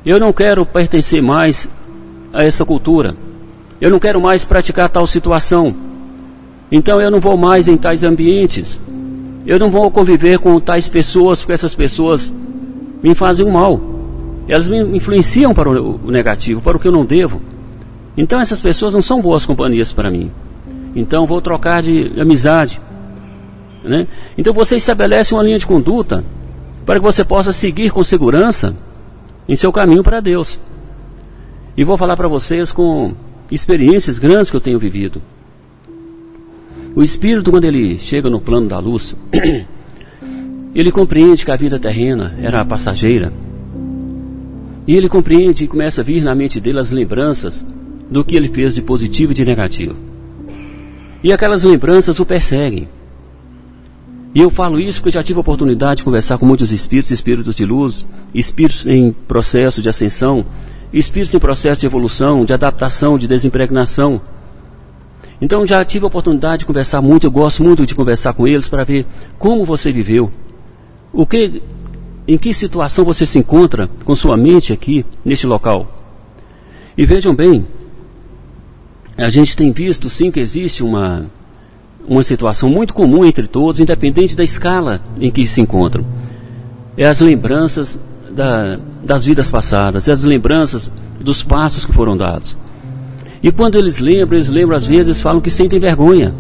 Eu 0.05 0.19
não 0.19 0.33
quero 0.33 0.65
pertencer 0.65 1.21
mais 1.21 1.69
a 2.33 2.43
essa 2.43 2.65
cultura. 2.65 3.15
Eu 3.79 3.91
não 3.91 3.99
quero 3.99 4.19
mais 4.19 4.47
praticar 4.47 4.89
tal 4.89 5.07
situação. 5.07 5.77
Então 6.73 7.03
eu 7.03 7.11
não 7.11 7.21
vou 7.21 7.37
mais 7.37 7.69
em 7.69 7.77
tais 7.77 8.03
ambientes. 8.03 8.81
Eu 9.47 9.59
não 9.59 9.71
vou 9.71 9.91
conviver 9.91 10.39
com 10.39 10.59
tais 10.59 10.89
pessoas, 10.89 11.41
porque 11.41 11.53
essas 11.53 11.75
pessoas 11.75 12.33
me 13.03 13.15
fazem 13.15 13.51
mal. 13.51 13.81
Elas 14.49 14.69
me 14.69 14.79
influenciam 14.97 15.53
para 15.55 15.71
o 15.71 16.11
negativo, 16.11 16.61
para 16.61 16.77
o 16.77 16.81
que 16.81 16.89
eu 16.89 16.93
não 16.93 17.05
devo. 17.05 17.41
Então 18.17 18.41
essas 18.41 18.61
pessoas 18.61 18.95
não 18.95 19.03
são 19.03 19.21
boas 19.21 19.45
companhias 19.45 19.93
para 19.93 20.11
mim. 20.11 20.31
Então 20.95 21.27
vou 21.27 21.43
trocar 21.43 21.83
de 21.83 22.13
amizade. 22.19 22.81
Né? 23.83 24.07
Então 24.39 24.55
você 24.55 24.77
estabelece 24.77 25.35
uma 25.35 25.43
linha 25.43 25.59
de 25.59 25.67
conduta 25.67 26.25
para 26.87 26.97
que 26.97 27.05
você 27.05 27.25
possa 27.25 27.53
seguir 27.53 27.91
com 27.91 28.03
segurança 28.03 28.75
em 29.49 29.57
seu 29.57 29.73
caminho 29.73 30.03
para 30.03 30.21
Deus. 30.21 30.59
E 31.77 31.85
vou 31.85 31.99
falar 31.99 32.17
para 32.17 32.29
vocês 32.29 32.73
com 32.73 33.15
experiências 33.51 34.19
grandes 34.19 34.51
que 34.51 34.57
eu 34.57 34.61
tenho 34.61 34.79
vivido. 34.79 35.21
O 36.97 37.03
espírito, 37.03 37.51
quando 37.51 37.65
ele 37.65 37.99
chega 37.99 38.31
no 38.31 38.41
plano 38.41 38.69
da 38.69 38.79
luz, 38.79 39.17
ele 40.75 40.93
compreende 40.93 41.45
que 41.45 41.51
a 41.51 41.57
vida 41.57 41.79
terrena 41.79 42.37
era 42.41 42.65
passageira. 42.65 43.33
E 44.87 44.95
ele 44.95 45.09
compreende 45.09 45.65
e 45.65 45.69
começa 45.69 46.03
a 46.03 46.05
vir 46.05 46.23
na 46.23 46.35
mente 46.35 46.61
dele 46.61 46.79
as 46.79 46.91
lembranças 46.93 47.67
do 48.11 48.25
que 48.25 48.37
ele 48.37 48.49
fez 48.49 48.75
de 48.75 48.83
positivo 48.83 49.33
e 49.33 49.35
de 49.35 49.45
negativo. 49.45 49.97
E 51.23 51.33
aquelas 51.33 51.65
lembranças 51.65 52.21
o 52.21 52.27
perseguem. 52.27 52.87
E 54.35 54.41
eu 54.41 54.51
falo 54.51 54.79
isso 54.79 55.01
porque 55.01 55.15
já 55.15 55.23
tive 55.23 55.39
a 55.39 55.41
oportunidade 55.41 55.99
de 55.99 56.05
conversar 56.05 56.39
com 56.39 56.45
muitos 56.47 56.71
espíritos, 56.71 57.11
espíritos 57.11 57.57
de 57.57 57.65
luz, 57.65 58.07
espíritos 58.35 58.87
em 58.87 59.11
processo 59.11 59.81
de 59.81 59.89
ascensão, 59.89 60.45
espíritos 60.93 61.35
em 61.35 61.39
processo 61.39 61.81
de 61.81 61.87
evolução, 61.87 62.45
de 62.45 62.53
adaptação, 62.53 63.17
de 63.17 63.27
desimpregnação. 63.27 64.21
Então 65.41 65.67
já 65.67 65.85
tive 65.85 66.05
a 66.05 66.09
oportunidade 66.09 66.61
de 66.61 66.67
conversar 66.67 67.03
muito, 67.03 67.27
eu 67.27 67.31
gosto 67.31 67.63
muito 67.63 67.85
de 67.85 67.95
conversar 67.95 68.33
com 68.35 68.47
eles 68.47 68.69
para 68.69 68.85
ver 68.85 69.07
como 69.39 69.65
você 69.65 69.93
viveu. 69.93 70.31
O 71.13 71.27
que 71.27 71.63
em 72.27 72.39
que 72.39 72.55
situação 72.55 73.05
você 73.05 73.27
se 73.27 73.39
encontra 73.39 73.89
com 74.05 74.17
sua 74.17 74.37
mente 74.37 74.73
aqui 74.73 75.05
neste 75.25 75.47
local? 75.47 75.93
E 76.97 77.05
vejam 77.05 77.35
bem, 77.35 77.67
a 79.17 79.29
gente 79.29 79.57
tem 79.57 79.73
visto 79.73 80.09
sim 80.09 80.31
que 80.31 80.41
existe 80.41 80.83
uma 80.83 81.27
uma 82.07 82.23
situação 82.23 82.69
muito 82.69 82.93
comum 82.93 83.25
entre 83.25 83.47
todos, 83.47 83.81
independente 83.81 84.37
da 84.37 84.45
escala 84.45 85.01
em 85.19 85.31
que 85.31 85.47
se 85.47 85.61
encontram. 85.61 86.05
É 86.97 87.07
as 87.07 87.21
lembranças 87.21 88.01
da, 88.31 88.79
das 89.03 89.25
vidas 89.25 89.51
passadas, 89.51 90.07
é 90.07 90.13
as 90.13 90.23
lembranças 90.23 90.91
dos 91.21 91.43
passos 91.43 91.85
que 91.85 91.93
foram 91.93 92.17
dados. 92.17 92.57
E 93.45 93.53
quando 93.53 93.77
eles 93.77 93.99
lembram, 93.99 94.39
eles 94.39 94.49
lembram 94.49 94.75
às 94.75 94.87
vezes, 94.87 95.21
falam 95.21 95.39
que 95.39 95.51
sentem 95.51 95.79
vergonha. 95.79 96.35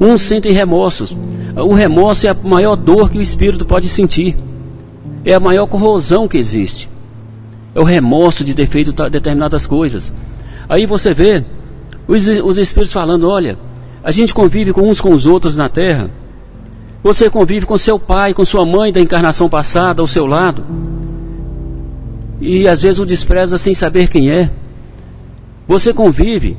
Uns 0.00 0.22
sentem 0.22 0.52
remorsos. 0.52 1.16
O 1.56 1.74
remorso 1.74 2.24
é 2.24 2.30
a 2.30 2.34
maior 2.34 2.76
dor 2.76 3.10
que 3.10 3.18
o 3.18 3.20
espírito 3.20 3.66
pode 3.66 3.88
sentir. 3.88 4.36
É 5.24 5.34
a 5.34 5.40
maior 5.40 5.66
corrosão 5.66 6.28
que 6.28 6.38
existe. 6.38 6.88
É 7.74 7.80
o 7.80 7.84
remorso 7.84 8.44
de 8.44 8.54
ter 8.54 8.68
feito 8.68 8.92
determinadas 9.10 9.66
coisas. 9.66 10.12
Aí 10.68 10.86
você 10.86 11.12
vê 11.12 11.42
os, 12.06 12.24
os 12.28 12.58
espíritos 12.58 12.92
falando: 12.92 13.28
olha, 13.28 13.58
a 14.00 14.12
gente 14.12 14.32
convive 14.32 14.72
com 14.72 14.88
uns 14.88 15.00
com 15.00 15.10
os 15.10 15.26
outros 15.26 15.56
na 15.56 15.68
terra. 15.68 16.08
Você 17.02 17.28
convive 17.28 17.66
com 17.66 17.76
seu 17.76 17.98
pai, 17.98 18.34
com 18.34 18.44
sua 18.44 18.64
mãe 18.64 18.92
da 18.92 19.00
encarnação 19.00 19.48
passada 19.48 20.00
ao 20.00 20.06
seu 20.06 20.26
lado. 20.26 20.64
E 22.40 22.68
às 22.68 22.82
vezes 22.82 23.00
o 23.00 23.04
despreza 23.04 23.58
sem 23.58 23.74
saber 23.74 24.08
quem 24.08 24.30
é. 24.30 24.59
Você 25.70 25.94
convive 25.94 26.56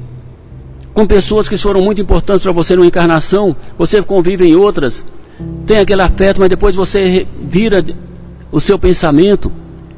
com 0.94 1.06
pessoas 1.06 1.50
que 1.50 1.58
foram 1.58 1.82
muito 1.82 2.01
importantes 2.01 2.44
para 2.44 2.53
você 2.53 2.77
numa 2.77 2.86
encarnação, 2.86 3.53
você 3.77 4.01
convive 4.01 4.46
em 4.46 4.56
outras, 4.56 5.06
tem 5.65 5.80
aquele 5.80 6.01
afeto, 6.01 6.39
mas 6.39 6.50
depois 6.50 6.77
você 6.77 7.27
vira 7.44 7.84
o 8.53 8.62
seu 8.62 8.80
pensamento 8.80 9.51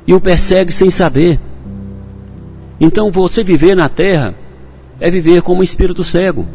e 0.07 0.15
o 0.15 0.19
persegue 0.19 0.71
sem 0.71 0.89
saber. 0.89 1.39
Então 2.81 3.11
você 3.11 3.43
viver 3.43 3.75
na 3.75 3.87
terra 3.87 4.33
é 4.99 5.11
viver 5.11 5.43
como 5.43 5.59
um 5.59 5.63
espírito 5.63 6.03
cego. 6.03 6.47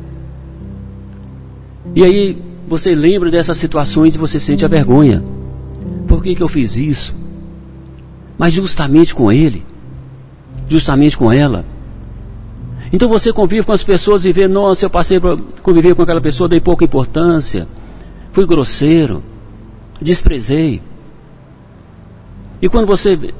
E 1.95 2.03
aí 2.03 2.43
você 2.67 2.93
lembra 2.93 3.31
dessas 3.31 3.57
situações 3.57 4.17
e 4.17 4.19
você 4.19 4.41
sente 4.41 4.65
a 4.65 4.69
vergonha. 4.69 5.23
Por 6.09 6.25
que, 6.25 6.35
que 6.35 6.43
eu 6.43 6.49
fiz 6.49 6.77
isso? 6.77 7.15
Mas 8.37 8.53
justamente 8.53 9.15
com 9.15 9.31
ele, 9.31 9.65
justamente 10.69 11.17
com 11.17 11.33
ela. 11.33 11.65
Então 12.93 13.09
você 13.09 13.33
convive 13.33 13.65
com 13.65 13.73
as 13.73 13.83
pessoas 13.83 14.25
e 14.25 14.33
vê, 14.33 14.49
nossa, 14.49 14.87
eu 14.87 14.91
passei 14.91 15.21
para 15.21 15.37
conviver 15.63 15.95
com 15.95 16.03
aquela 16.03 16.21
pessoa, 16.21 16.49
dei 16.49 16.61
pouca 16.61 16.85
importância, 16.85 17.69
fui 18.33 18.47
grosseiro, 18.47 19.23
desprezei. 20.01 20.81
E 22.63 22.69
quando 22.69 22.87
você 22.87 23.35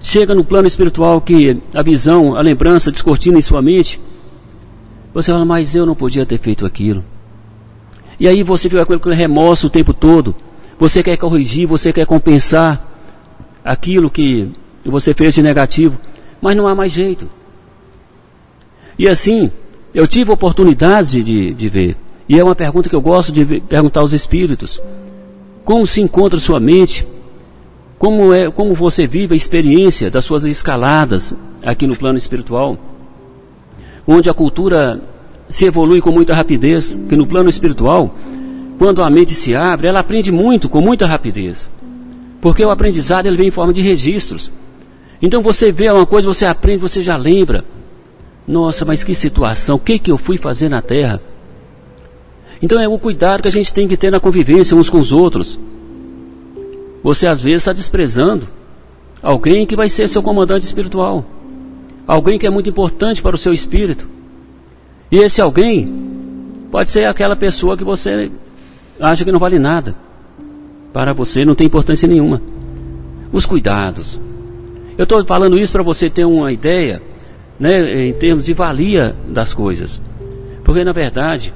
chega 0.00 0.34
no 0.34 0.44
plano 0.44 0.66
espiritual 0.66 1.20
que 1.20 1.60
a 1.74 1.82
visão, 1.82 2.36
a 2.36 2.40
lembrança 2.40 2.90
descortina 2.90 3.38
em 3.38 3.42
sua 3.42 3.60
mente, 3.60 4.00
você 5.12 5.30
fala, 5.30 5.44
mas 5.44 5.74
eu 5.74 5.86
não 5.86 5.94
podia 5.94 6.26
ter 6.26 6.38
feito 6.38 6.64
aquilo. 6.66 7.04
E 8.18 8.26
aí 8.26 8.42
você 8.42 8.68
fica 8.68 8.86
com 8.86 8.94
aquele 8.94 9.14
remorso 9.14 9.66
o 9.66 9.70
tempo 9.70 9.92
todo. 9.92 10.34
Você 10.78 11.02
quer 11.02 11.16
corrigir, 11.16 11.66
você 11.66 11.92
quer 11.92 12.06
compensar 12.06 12.84
aquilo 13.64 14.10
que 14.10 14.50
você 14.84 15.14
fez 15.14 15.34
de 15.34 15.42
negativo, 15.42 15.98
mas 16.40 16.56
não 16.56 16.66
há 16.66 16.74
mais 16.74 16.92
jeito. 16.92 17.28
E 18.98 19.08
assim, 19.08 19.50
eu 19.94 20.06
tive 20.06 20.30
oportunidade 20.30 21.22
de, 21.22 21.52
de 21.54 21.68
ver. 21.68 21.96
E 22.28 22.38
é 22.38 22.44
uma 22.44 22.54
pergunta 22.54 22.88
que 22.88 22.96
eu 22.96 23.00
gosto 23.00 23.32
de 23.32 23.60
perguntar 23.60 24.00
aos 24.00 24.12
espíritos. 24.12 24.80
Como 25.64 25.86
se 25.86 26.00
encontra 26.00 26.38
sua 26.38 26.60
mente? 26.60 27.06
Como, 27.98 28.32
é, 28.34 28.50
como 28.50 28.74
você 28.74 29.06
vive 29.06 29.34
a 29.34 29.36
experiência 29.36 30.10
das 30.10 30.24
suas 30.24 30.44
escaladas 30.44 31.34
aqui 31.62 31.86
no 31.86 31.96
plano 31.96 32.18
espiritual? 32.18 32.76
Onde 34.06 34.28
a 34.28 34.34
cultura 34.34 35.00
se 35.48 35.64
evolui 35.64 36.00
com 36.00 36.10
muita 36.10 36.34
rapidez, 36.34 36.98
que 37.08 37.16
no 37.16 37.26
plano 37.26 37.48
espiritual, 37.48 38.14
quando 38.78 39.02
a 39.02 39.10
mente 39.10 39.34
se 39.34 39.54
abre, 39.54 39.86
ela 39.86 40.00
aprende 40.00 40.32
muito, 40.32 40.68
com 40.68 40.80
muita 40.80 41.06
rapidez. 41.06 41.70
Porque 42.40 42.64
o 42.64 42.70
aprendizado 42.70 43.26
ele 43.26 43.36
vem 43.36 43.48
em 43.48 43.52
forma 43.52 43.72
de 43.72 43.80
registros. 43.80 44.50
Então 45.22 45.42
você 45.42 45.72
vê 45.72 45.90
uma 45.90 46.04
coisa, 46.04 46.26
você 46.26 46.44
aprende, 46.44 46.80
você 46.80 47.02
já 47.02 47.16
lembra. 47.16 47.64
Nossa, 48.46 48.84
mas 48.84 49.02
que 49.02 49.14
situação, 49.14 49.76
o 49.76 49.78
que, 49.78 49.98
que 49.98 50.10
eu 50.10 50.18
fui 50.18 50.36
fazer 50.36 50.68
na 50.68 50.82
terra? 50.82 51.20
Então 52.60 52.80
é 52.80 52.88
o 52.88 52.98
cuidado 52.98 53.42
que 53.42 53.48
a 53.48 53.52
gente 53.52 53.72
tem 53.72 53.88
que 53.88 53.96
ter 53.96 54.10
na 54.10 54.20
convivência 54.20 54.76
uns 54.76 54.88
com 54.88 54.98
os 54.98 55.12
outros. 55.12 55.58
Você 57.02 57.26
às 57.26 57.40
vezes 57.40 57.58
está 57.58 57.72
desprezando 57.72 58.48
alguém 59.22 59.66
que 59.66 59.76
vai 59.76 59.88
ser 59.88 60.08
seu 60.08 60.22
comandante 60.22 60.64
espiritual, 60.64 61.24
alguém 62.06 62.38
que 62.38 62.46
é 62.46 62.50
muito 62.50 62.68
importante 62.68 63.22
para 63.22 63.34
o 63.34 63.38
seu 63.38 63.52
espírito. 63.52 64.06
E 65.10 65.18
esse 65.18 65.40
alguém 65.40 65.92
pode 66.70 66.90
ser 66.90 67.04
aquela 67.04 67.36
pessoa 67.36 67.76
que 67.76 67.84
você 67.84 68.30
acha 69.00 69.24
que 69.24 69.32
não 69.32 69.38
vale 69.38 69.58
nada. 69.58 69.94
Para 70.92 71.12
você 71.12 71.44
não 71.44 71.54
tem 71.54 71.66
importância 71.66 72.08
nenhuma. 72.08 72.40
Os 73.32 73.44
cuidados. 73.44 74.18
Eu 74.96 75.04
estou 75.04 75.24
falando 75.24 75.58
isso 75.58 75.72
para 75.72 75.82
você 75.82 76.08
ter 76.08 76.24
uma 76.24 76.52
ideia, 76.52 77.02
né, 77.58 78.06
em 78.06 78.12
termos 78.12 78.44
de 78.44 78.52
valia 78.52 79.14
das 79.28 79.52
coisas. 79.52 80.00
Porque 80.64 80.84
na 80.84 80.92
verdade, 80.92 81.52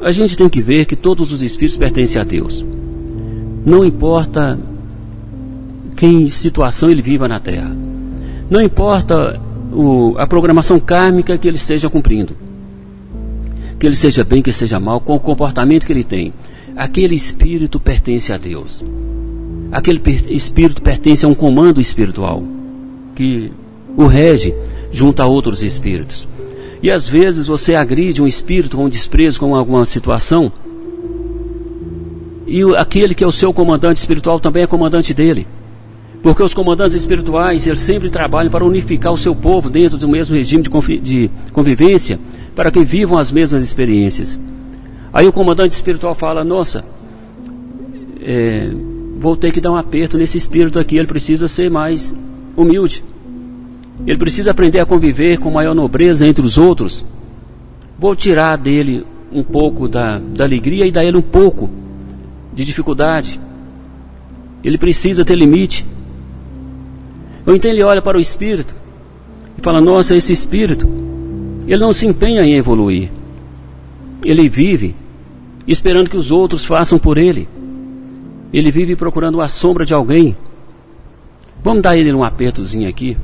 a 0.00 0.10
gente 0.10 0.36
tem 0.36 0.48
que 0.48 0.62
ver 0.62 0.84
que 0.86 0.96
todos 0.96 1.32
os 1.32 1.42
espíritos 1.42 1.76
pertencem 1.76 2.20
a 2.20 2.24
Deus. 2.24 2.64
Não 3.64 3.84
importa 3.84 4.58
quem 5.96 6.28
situação 6.28 6.90
ele 6.90 7.02
viva 7.02 7.26
na 7.26 7.40
Terra. 7.40 7.74
Não 8.50 8.60
importa 8.60 9.40
o, 9.72 10.14
a 10.18 10.26
programação 10.26 10.78
kármica 10.78 11.36
que 11.38 11.48
ele 11.48 11.56
esteja 11.56 11.88
cumprindo 11.88 12.36
que 13.84 13.88
ele 13.88 13.96
seja 13.96 14.24
bem, 14.24 14.40
que 14.42 14.50
seja 14.50 14.80
mal, 14.80 14.98
com 14.98 15.14
o 15.14 15.20
comportamento 15.20 15.84
que 15.84 15.92
ele 15.92 16.04
tem. 16.04 16.32
Aquele 16.76 17.14
espírito 17.14 17.78
pertence 17.78 18.32
a 18.32 18.38
Deus. 18.38 18.82
Aquele 19.70 20.00
espírito 20.30 20.80
pertence 20.80 21.24
a 21.24 21.28
um 21.28 21.34
comando 21.34 21.82
espiritual 21.82 22.42
que 23.14 23.52
o 23.94 24.06
rege 24.06 24.54
junto 24.94 25.20
a 25.20 25.26
outros 25.26 25.60
espíritos. 25.60 26.28
E 26.80 26.88
às 26.88 27.08
vezes 27.08 27.48
você 27.48 27.74
agride 27.74 28.22
um 28.22 28.28
espírito 28.28 28.76
com 28.76 28.88
desprezo 28.88 29.40
com 29.40 29.56
alguma 29.56 29.84
situação, 29.84 30.52
e 32.46 32.62
aquele 32.76 33.14
que 33.14 33.24
é 33.24 33.26
o 33.26 33.32
seu 33.32 33.52
comandante 33.52 33.96
espiritual 33.96 34.38
também 34.38 34.62
é 34.62 34.66
comandante 34.66 35.12
dele. 35.12 35.48
Porque 36.22 36.42
os 36.42 36.54
comandantes 36.54 36.94
espirituais, 36.94 37.66
eles 37.66 37.80
sempre 37.80 38.08
trabalham 38.08 38.50
para 38.50 38.64
unificar 38.64 39.12
o 39.12 39.16
seu 39.16 39.34
povo 39.34 39.68
dentro 39.68 39.98
do 39.98 40.08
mesmo 40.08 40.36
regime 40.36 40.62
de, 40.62 40.98
de 41.00 41.30
convivência 41.52 42.18
para 42.54 42.70
que 42.70 42.84
vivam 42.84 43.18
as 43.18 43.32
mesmas 43.32 43.64
experiências. 43.64 44.38
Aí 45.12 45.26
o 45.26 45.32
comandante 45.32 45.74
espiritual 45.74 46.14
fala: 46.14 46.44
Nossa, 46.44 46.84
é, 48.22 48.70
vou 49.18 49.36
ter 49.36 49.50
que 49.52 49.60
dar 49.60 49.72
um 49.72 49.76
aperto 49.76 50.16
nesse 50.16 50.38
espírito 50.38 50.78
aqui, 50.78 50.96
ele 50.96 51.08
precisa 51.08 51.48
ser 51.48 51.70
mais 51.70 52.14
humilde. 52.56 53.02
Ele 54.06 54.18
precisa 54.18 54.50
aprender 54.50 54.80
a 54.80 54.86
conviver 54.86 55.38
com 55.38 55.50
maior 55.50 55.74
nobreza 55.74 56.26
entre 56.26 56.44
os 56.44 56.58
outros. 56.58 57.04
Vou 57.98 58.14
tirar 58.14 58.56
dele 58.56 59.04
um 59.32 59.42
pouco 59.42 59.88
da, 59.88 60.18
da 60.18 60.44
alegria 60.44 60.86
e 60.86 60.92
dar 60.92 61.04
ele 61.04 61.16
um 61.16 61.22
pouco 61.22 61.70
de 62.52 62.64
dificuldade. 62.64 63.40
Ele 64.62 64.76
precisa 64.76 65.24
ter 65.24 65.34
limite. 65.34 65.86
Ou 67.46 67.54
então 67.54 67.70
ele 67.70 67.82
olha 67.82 68.02
para 68.02 68.18
o 68.18 68.20
espírito 68.20 68.74
e 69.56 69.62
fala: 69.62 69.80
Nossa, 69.80 70.14
esse 70.14 70.32
espírito 70.32 70.86
ele 71.66 71.82
não 71.82 71.92
se 71.92 72.06
empenha 72.06 72.42
em 72.42 72.56
evoluir. 72.56 73.10
Ele 74.22 74.48
vive 74.48 74.94
esperando 75.66 76.10
que 76.10 76.16
os 76.16 76.30
outros 76.30 76.64
façam 76.64 76.98
por 76.98 77.16
ele. 77.16 77.48
Ele 78.52 78.70
vive 78.70 78.96
procurando 78.96 79.40
a 79.40 79.48
sombra 79.48 79.86
de 79.86 79.94
alguém. 79.94 80.36
Vamos 81.62 81.82
dar 81.82 81.96
ele 81.96 82.12
um 82.12 82.22
apertozinho 82.22 82.88
aqui 82.88 83.16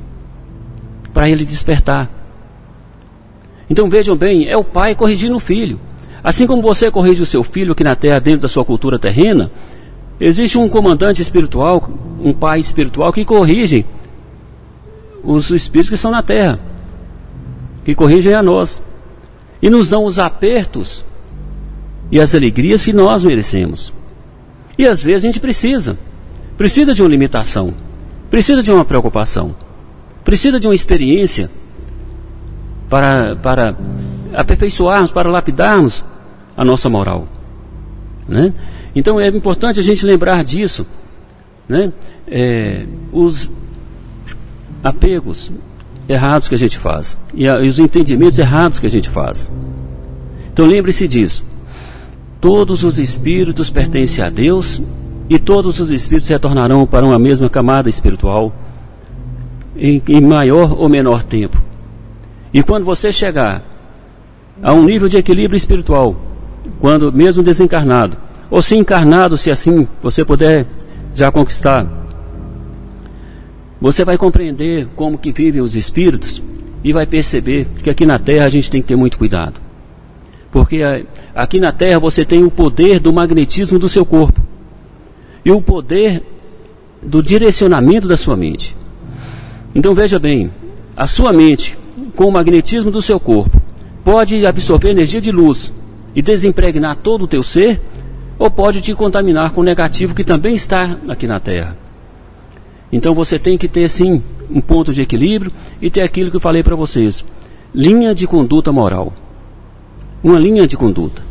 para 1.12 1.28
ele 1.28 1.44
despertar. 1.44 2.10
Então 3.68 3.88
vejam 3.88 4.16
bem, 4.16 4.48
é 4.48 4.56
o 4.56 4.64
pai 4.64 4.94
corrigindo 4.94 5.36
o 5.36 5.40
filho. 5.40 5.80
Assim 6.22 6.46
como 6.46 6.60
você 6.60 6.90
corrige 6.90 7.22
o 7.22 7.26
seu 7.26 7.42
filho 7.42 7.72
aqui 7.72 7.84
na 7.84 7.96
terra, 7.96 8.18
dentro 8.18 8.42
da 8.42 8.48
sua 8.48 8.64
cultura 8.64 8.98
terrena, 8.98 9.50
existe 10.20 10.58
um 10.58 10.68
comandante 10.68 11.22
espiritual, 11.22 11.90
um 12.22 12.32
pai 12.32 12.60
espiritual 12.60 13.12
que 13.12 13.24
corrige 13.24 13.86
os 15.22 15.50
espíritos 15.50 15.88
que 15.88 15.94
estão 15.94 16.10
na 16.10 16.22
terra 16.22 16.58
que 17.84 17.94
corrigem 17.94 18.34
a 18.34 18.42
nós 18.42 18.82
e 19.60 19.68
nos 19.70 19.88
dão 19.88 20.04
os 20.04 20.18
apertos 20.18 21.04
e 22.10 22.20
as 22.20 22.34
alegrias 22.34 22.84
que 22.84 22.92
nós 22.92 23.24
merecemos. 23.24 23.92
E 24.78 24.86
às 24.86 25.02
vezes 25.02 25.24
a 25.24 25.26
gente 25.26 25.40
precisa, 25.40 25.98
precisa 26.56 26.94
de 26.94 27.02
uma 27.02 27.08
limitação, 27.08 27.74
precisa 28.30 28.62
de 28.62 28.70
uma 28.70 28.84
preocupação, 28.84 29.54
precisa 30.30 30.60
de 30.60 30.66
uma 30.68 30.76
experiência 30.76 31.50
para, 32.88 33.34
para 33.34 33.76
aperfeiçoarmos, 34.32 35.10
para 35.10 35.28
lapidarmos 35.28 36.04
a 36.56 36.64
nossa 36.64 36.88
moral. 36.88 37.26
Né? 38.28 38.54
Então 38.94 39.18
é 39.18 39.26
importante 39.26 39.80
a 39.80 39.82
gente 39.82 40.06
lembrar 40.06 40.44
disso. 40.44 40.86
Né? 41.68 41.92
É, 42.28 42.86
os 43.10 43.50
apegos, 44.84 45.50
errados 46.08 46.46
que 46.46 46.54
a 46.54 46.58
gente 46.58 46.78
faz 46.78 47.18
e, 47.34 47.48
a, 47.48 47.60
e 47.60 47.66
os 47.66 47.80
entendimentos 47.80 48.38
errados 48.38 48.78
que 48.78 48.86
a 48.86 48.90
gente 48.90 49.10
faz. 49.10 49.50
Então 50.52 50.64
lembre-se 50.64 51.08
disso. 51.08 51.44
Todos 52.40 52.84
os 52.84 53.00
espíritos 53.00 53.68
pertencem 53.68 54.22
a 54.22 54.30
Deus 54.30 54.80
e 55.28 55.40
todos 55.40 55.80
os 55.80 55.90
espíritos 55.90 56.28
retornarão 56.28 56.86
para 56.86 57.04
uma 57.04 57.18
mesma 57.18 57.50
camada 57.50 57.90
espiritual 57.90 58.54
em, 59.80 60.02
em 60.06 60.20
maior 60.20 60.78
ou 60.78 60.88
menor 60.88 61.22
tempo. 61.22 61.60
E 62.52 62.62
quando 62.62 62.84
você 62.84 63.10
chegar 63.10 63.64
a 64.62 64.74
um 64.74 64.84
nível 64.84 65.08
de 65.08 65.16
equilíbrio 65.16 65.56
espiritual, 65.56 66.14
quando 66.78 67.10
mesmo 67.10 67.42
desencarnado, 67.42 68.16
ou 68.50 68.60
se 68.60 68.76
encarnado, 68.76 69.38
se 69.38 69.50
assim 69.50 69.88
você 70.02 70.24
puder 70.24 70.66
já 71.14 71.32
conquistar, 71.32 71.86
você 73.80 74.04
vai 74.04 74.18
compreender 74.18 74.88
como 74.94 75.16
que 75.16 75.32
vivem 75.32 75.62
os 75.62 75.74
espíritos 75.74 76.42
e 76.84 76.92
vai 76.92 77.06
perceber 77.06 77.66
que 77.82 77.88
aqui 77.88 78.04
na 78.04 78.18
Terra 78.18 78.44
a 78.44 78.50
gente 78.50 78.70
tem 78.70 78.82
que 78.82 78.88
ter 78.88 78.96
muito 78.96 79.16
cuidado. 79.16 79.58
Porque 80.52 80.82
aqui 81.34 81.58
na 81.58 81.72
Terra 81.72 81.98
você 81.98 82.24
tem 82.24 82.44
o 82.44 82.50
poder 82.50 82.98
do 82.98 83.12
magnetismo 83.12 83.78
do 83.78 83.88
seu 83.88 84.04
corpo 84.04 84.42
e 85.44 85.50
o 85.50 85.62
poder 85.62 86.22
do 87.02 87.22
direcionamento 87.22 88.06
da 88.06 88.16
sua 88.16 88.36
mente. 88.36 88.76
Então 89.74 89.94
veja 89.94 90.18
bem, 90.18 90.50
a 90.96 91.06
sua 91.06 91.32
mente, 91.32 91.78
com 92.16 92.24
o 92.24 92.32
magnetismo 92.32 92.90
do 92.90 93.00
seu 93.00 93.20
corpo, 93.20 93.60
pode 94.04 94.44
absorver 94.44 94.90
energia 94.90 95.20
de 95.20 95.30
luz 95.30 95.72
e 96.14 96.20
desimpregnar 96.22 96.96
todo 96.96 97.22
o 97.22 97.28
teu 97.28 97.42
ser, 97.42 97.80
ou 98.38 98.50
pode 98.50 98.80
te 98.80 98.94
contaminar 98.94 99.52
com 99.52 99.60
o 99.60 99.64
negativo 99.64 100.14
que 100.14 100.24
também 100.24 100.54
está 100.54 100.98
aqui 101.08 101.26
na 101.26 101.38
Terra. 101.38 101.76
Então 102.92 103.14
você 103.14 103.38
tem 103.38 103.56
que 103.56 103.68
ter 103.68 103.88
sim 103.88 104.22
um 104.50 104.60
ponto 104.60 104.92
de 104.92 105.02
equilíbrio 105.02 105.52
e 105.80 105.90
ter 105.90 106.02
aquilo 106.02 106.30
que 106.30 106.36
eu 106.36 106.40
falei 106.40 106.62
para 106.62 106.74
vocês: 106.74 107.24
linha 107.72 108.14
de 108.14 108.26
conduta 108.26 108.72
moral 108.72 109.12
uma 110.22 110.38
linha 110.38 110.66
de 110.66 110.76
conduta. 110.76 111.22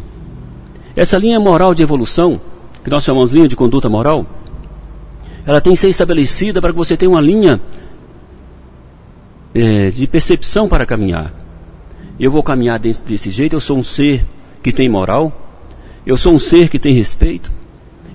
Essa 0.96 1.18
linha 1.18 1.40
moral 1.40 1.74
de 1.74 1.84
evolução, 1.84 2.42
que 2.84 2.90
nós 2.90 3.04
chamamos 3.04 3.30
de 3.30 3.36
linha 3.36 3.48
de 3.48 3.56
conduta 3.56 3.88
moral, 3.88 4.26
ela 5.46 5.62
tem 5.62 5.74
que 5.74 5.80
ser 5.80 5.90
estabelecida 5.90 6.60
para 6.60 6.72
que 6.72 6.78
você 6.78 6.98
tenha 6.98 7.10
uma 7.10 7.22
linha 7.22 7.62
é, 9.54 9.90
de 9.92 10.08
percepção 10.08 10.68
para 10.68 10.86
caminhar. 10.86 11.34
Eu 12.20 12.32
vou 12.32 12.44
caminhar 12.44 12.80
desse, 12.80 13.06
desse 13.06 13.32
jeito, 13.32 13.56
eu 13.56 13.60
sou 13.60 13.78
um 13.78 13.84
ser 13.84 14.26
que 14.62 14.72
tem 14.72 14.90
moral, 14.90 15.32
eu 16.06 16.18
sou 16.18 16.34
um 16.34 16.40
ser 16.40 16.70
que 16.70 16.78
tem 16.78 16.94
respeito, 16.94 17.52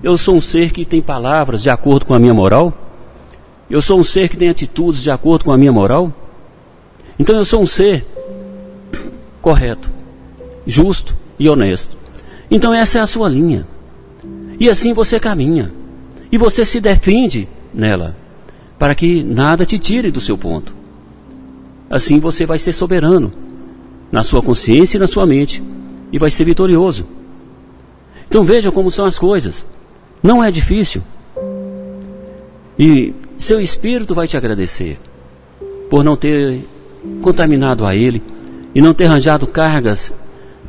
eu 0.02 0.18
sou 0.18 0.36
um 0.36 0.40
ser 0.40 0.72
que 0.72 0.84
tem 0.84 1.00
palavras 1.00 1.62
de 1.62 1.70
acordo 1.70 2.04
com 2.04 2.14
a 2.14 2.18
minha 2.18 2.34
moral, 2.34 2.72
eu 3.70 3.80
sou 3.80 3.98
um 3.98 4.04
ser 4.04 4.28
que 4.28 4.36
tem 4.36 4.48
atitudes 4.48 5.02
de 5.02 5.10
acordo 5.10 5.46
com 5.46 5.52
a 5.52 5.58
minha 5.58 5.72
moral. 5.72 6.12
Então 7.18 7.36
eu 7.36 7.44
sou 7.44 7.62
um 7.62 7.66
ser 7.66 8.04
correto 9.40 9.90
justo 10.66 11.16
e 11.38 11.48
honesto. 11.48 11.96
Então 12.50 12.72
essa 12.72 12.98
é 12.98 13.00
a 13.00 13.06
sua 13.06 13.28
linha. 13.28 13.66
E 14.58 14.68
assim 14.68 14.92
você 14.92 15.18
caminha. 15.18 15.72
E 16.30 16.38
você 16.38 16.64
se 16.64 16.80
defende 16.80 17.48
nela, 17.72 18.16
para 18.78 18.94
que 18.94 19.22
nada 19.22 19.64
te 19.64 19.78
tire 19.78 20.10
do 20.10 20.20
seu 20.20 20.36
ponto. 20.36 20.74
Assim 21.88 22.18
você 22.18 22.46
vai 22.46 22.58
ser 22.58 22.72
soberano 22.72 23.32
na 24.10 24.22
sua 24.22 24.42
consciência 24.42 24.96
e 24.96 25.00
na 25.00 25.06
sua 25.06 25.26
mente 25.26 25.62
e 26.12 26.18
vai 26.18 26.30
ser 26.30 26.44
vitorioso. 26.44 27.06
Então 28.28 28.44
veja 28.44 28.70
como 28.70 28.90
são 28.90 29.04
as 29.04 29.18
coisas. 29.18 29.64
Não 30.22 30.42
é 30.42 30.50
difícil. 30.50 31.02
E 32.78 33.14
seu 33.36 33.60
espírito 33.60 34.14
vai 34.14 34.26
te 34.26 34.36
agradecer 34.36 34.98
por 35.90 36.02
não 36.02 36.16
ter 36.16 36.66
contaminado 37.22 37.86
a 37.86 37.94
ele 37.94 38.22
e 38.74 38.80
não 38.80 38.94
ter 38.94 39.04
arranjado 39.04 39.46
cargas 39.46 40.12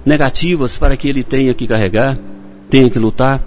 negativas 0.06 0.78
para 0.78 0.96
que 0.96 1.10
ele 1.10 1.24
tenha 1.24 1.54
que 1.54 1.68
carregar, 1.68 2.18
tenha 2.70 2.90
que 2.90 3.00
lutar. 3.00 3.42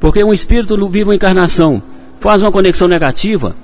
Porque 0.00 0.24
um 0.24 0.32
espírito 0.32 0.76
vive 0.88 1.04
uma 1.04 1.14
encarnação, 1.14 1.82
faz 2.20 2.42
uma 2.42 2.52
conexão 2.52 2.88
negativa, 2.88 3.54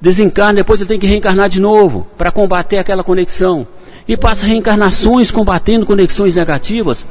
desencarna, 0.00 0.54
depois 0.54 0.80
ele 0.80 0.88
tem 0.88 0.98
que 0.98 1.06
reencarnar 1.06 1.48
de 1.48 1.60
novo 1.60 2.06
para 2.16 2.32
combater 2.32 2.78
aquela 2.78 3.04
conexão. 3.04 3.66
E 4.08 4.16
passa 4.16 4.46
reencarnações 4.46 5.30
combatendo 5.30 5.86
conexões 5.86 6.34
negativas 6.34 7.06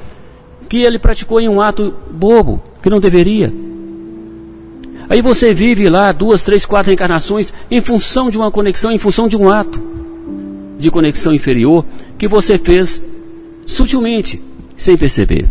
que 0.68 0.82
ele 0.82 1.00
praticou 1.00 1.40
em 1.40 1.48
um 1.48 1.62
ato 1.62 1.94
bobo, 2.12 2.62
que 2.82 2.90
não 2.90 3.00
deveria. 3.00 3.54
Aí 5.10 5.22
você 5.22 5.54
vive 5.54 5.90
lá 5.90 6.12
duas, 6.12 6.44
três, 6.44 6.66
quatro 6.66 6.88
reencarnações 6.88 7.52
em 7.72 7.82
função 7.82 8.30
de 8.30 8.38
uma 8.38 8.52
conexão, 8.52 8.92
em 8.92 9.00
função 9.00 9.28
de 9.28 9.36
um 9.36 9.50
ato 9.50 9.82
de 10.78 10.92
conexão 10.92 11.34
inferior 11.34 11.84
que 12.18 12.28
você 12.28 12.58
fez 12.58 13.02
sutilmente, 13.66 14.42
sem 14.78 14.96
perceber. 14.96 15.50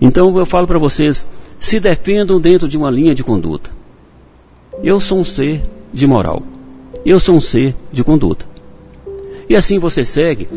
Então 0.00 0.36
eu 0.36 0.46
falo 0.46 0.66
para 0.66 0.78
vocês, 0.78 1.26
se 1.58 1.80
defendam 1.80 2.40
dentro 2.40 2.68
de 2.68 2.76
uma 2.76 2.90
linha 2.90 3.14
de 3.14 3.24
conduta. 3.24 3.70
Eu 4.82 5.00
sou 5.00 5.20
um 5.20 5.24
ser 5.24 5.62
de 5.92 6.06
moral. 6.06 6.42
Eu 7.04 7.18
sou 7.20 7.36
um 7.36 7.40
ser 7.40 7.74
de 7.90 8.02
conduta. 8.02 8.44
E 9.48 9.56
assim 9.56 9.78
você 9.78 10.04
segue 10.04 10.48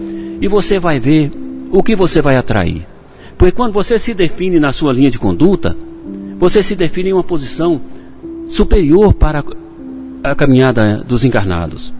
e 0.42 0.48
você 0.48 0.80
vai 0.80 1.00
ver 1.00 1.32
o 1.72 1.84
que 1.84 1.96
você 1.96 2.22
vai 2.22 2.36
atrair. 2.36 2.86
Porque 3.38 3.52
quando 3.52 3.74
você 3.74 4.00
se 4.00 4.14
define 4.14 4.60
na 4.60 4.72
sua 4.72 4.94
linha 4.94 5.12
de 5.12 5.20
conduta, 5.20 5.76
você 6.38 6.64
se 6.64 6.76
define 6.76 7.10
em 7.10 7.14
uma 7.14 7.24
posição 7.24 7.82
superior 8.48 9.14
para 9.14 9.44
a 10.24 10.36
caminhada 10.36 11.04
dos 11.06 11.26
encarnados 11.26 11.94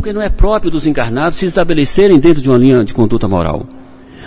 porque 0.00 0.14
não 0.14 0.22
é 0.22 0.30
próprio 0.30 0.70
dos 0.70 0.86
encarnados 0.86 1.36
se 1.36 1.44
estabelecerem 1.44 2.18
dentro 2.18 2.40
de 2.40 2.48
uma 2.48 2.56
linha 2.56 2.82
de 2.82 2.94
conduta 2.94 3.28
moral. 3.28 3.66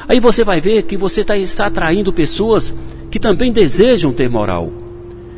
Aí 0.08 0.20
você 0.20 0.44
vai 0.44 0.62
ver 0.62 0.84
que 0.84 0.96
você 0.96 1.24
tá, 1.24 1.36
está 1.36 1.66
atraindo 1.66 2.13
pessoas 2.13 2.76
que 3.10 3.20
também 3.20 3.52
desejam 3.52 4.13
ter 4.13 4.30
moral. 4.30 4.72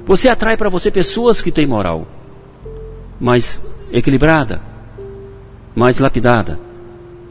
Você 0.05 0.29
atrai 0.29 0.55
para 0.55 0.69
você 0.69 0.91
pessoas 0.91 1.41
que 1.41 1.51
têm 1.51 1.65
moral, 1.65 2.07
mais 3.19 3.61
equilibrada, 3.91 4.61
mais 5.75 5.99
lapidada. 5.99 6.59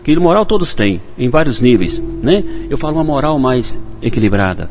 Que 0.03 0.15
moral 0.17 0.45
todos 0.45 0.75
têm, 0.75 1.01
em 1.17 1.31
vários 1.31 1.61
níveis, 1.61 2.03
né? 2.23 2.45
Eu 2.69 2.77
falo 2.77 2.97
uma 2.97 3.05
moral 3.05 3.39
mais 3.39 3.81
equilibrada. 4.03 4.69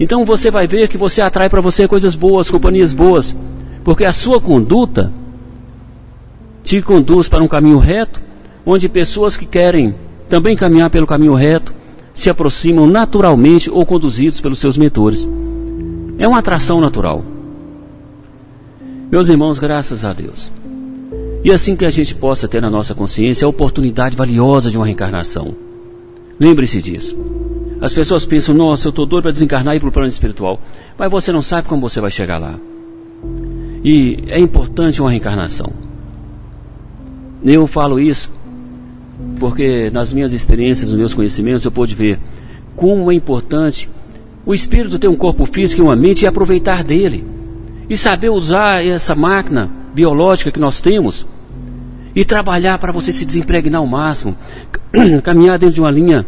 Então 0.00 0.24
você 0.24 0.50
vai 0.50 0.66
ver 0.66 0.88
que 0.88 0.96
você 0.96 1.20
atrai 1.20 1.50
para 1.50 1.60
você 1.60 1.86
coisas 1.86 2.14
boas, 2.14 2.50
companhias 2.50 2.94
boas, 2.94 3.36
porque 3.84 4.04
a 4.04 4.12
sua 4.12 4.40
conduta 4.40 5.12
te 6.64 6.80
conduz 6.80 7.28
para 7.28 7.42
um 7.42 7.48
caminho 7.48 7.78
reto, 7.78 8.20
onde 8.64 8.88
pessoas 8.88 9.36
que 9.36 9.44
querem 9.44 9.94
também 10.28 10.56
caminhar 10.56 10.88
pelo 10.88 11.06
caminho 11.06 11.34
reto 11.34 11.74
se 12.14 12.30
aproximam 12.30 12.86
naturalmente 12.86 13.70
ou 13.70 13.84
conduzidos 13.84 14.40
pelos 14.40 14.58
seus 14.58 14.76
mentores. 14.76 15.28
É 16.22 16.28
uma 16.28 16.38
atração 16.38 16.80
natural. 16.80 17.20
Meus 19.10 19.28
irmãos, 19.28 19.58
graças 19.58 20.04
a 20.04 20.12
Deus. 20.12 20.52
E 21.42 21.50
assim 21.50 21.74
que 21.74 21.84
a 21.84 21.90
gente 21.90 22.14
possa 22.14 22.46
ter 22.46 22.62
na 22.62 22.70
nossa 22.70 22.94
consciência 22.94 23.44
a 23.44 23.48
oportunidade 23.48 24.16
valiosa 24.16 24.70
de 24.70 24.76
uma 24.76 24.86
reencarnação. 24.86 25.52
Lembre-se 26.38 26.80
disso. 26.80 27.18
As 27.80 27.92
pessoas 27.92 28.24
pensam, 28.24 28.54
nossa, 28.54 28.86
eu 28.86 28.90
estou 28.90 29.04
doido 29.04 29.24
para 29.24 29.32
desencarnar 29.32 29.74
e 29.74 29.78
ir 29.78 29.80
para 29.80 29.88
o 29.88 29.92
plano 29.92 30.08
espiritual. 30.08 30.60
Mas 30.96 31.10
você 31.10 31.32
não 31.32 31.42
sabe 31.42 31.66
como 31.66 31.88
você 31.88 32.00
vai 32.00 32.12
chegar 32.12 32.38
lá. 32.38 32.54
E 33.82 34.22
é 34.28 34.38
importante 34.38 35.00
uma 35.00 35.10
reencarnação. 35.10 35.72
Eu 37.42 37.66
falo 37.66 37.98
isso 37.98 38.30
porque 39.40 39.90
nas 39.90 40.12
minhas 40.12 40.32
experiências, 40.32 40.90
nos 40.90 40.98
meus 41.00 41.14
conhecimentos, 41.14 41.64
eu 41.64 41.72
pude 41.72 41.96
ver 41.96 42.20
como 42.76 43.10
é 43.10 43.14
importante 43.16 43.90
o 44.44 44.54
espírito 44.54 44.98
ter 44.98 45.08
um 45.08 45.16
corpo 45.16 45.46
físico 45.46 45.80
e 45.80 45.84
uma 45.84 45.96
mente 45.96 46.22
e 46.22 46.26
aproveitar 46.26 46.82
dele. 46.82 47.24
E 47.88 47.96
saber 47.96 48.30
usar 48.30 48.84
essa 48.84 49.14
máquina 49.14 49.70
biológica 49.94 50.50
que 50.50 50.60
nós 50.60 50.80
temos 50.80 51.26
e 52.14 52.24
trabalhar 52.24 52.78
para 52.78 52.92
você 52.92 53.12
se 53.12 53.24
desempregnar 53.24 53.80
ao 53.80 53.86
máximo, 53.86 54.36
caminhar 55.22 55.58
dentro 55.58 55.74
de 55.74 55.80
uma 55.80 55.90
linha 55.90 56.26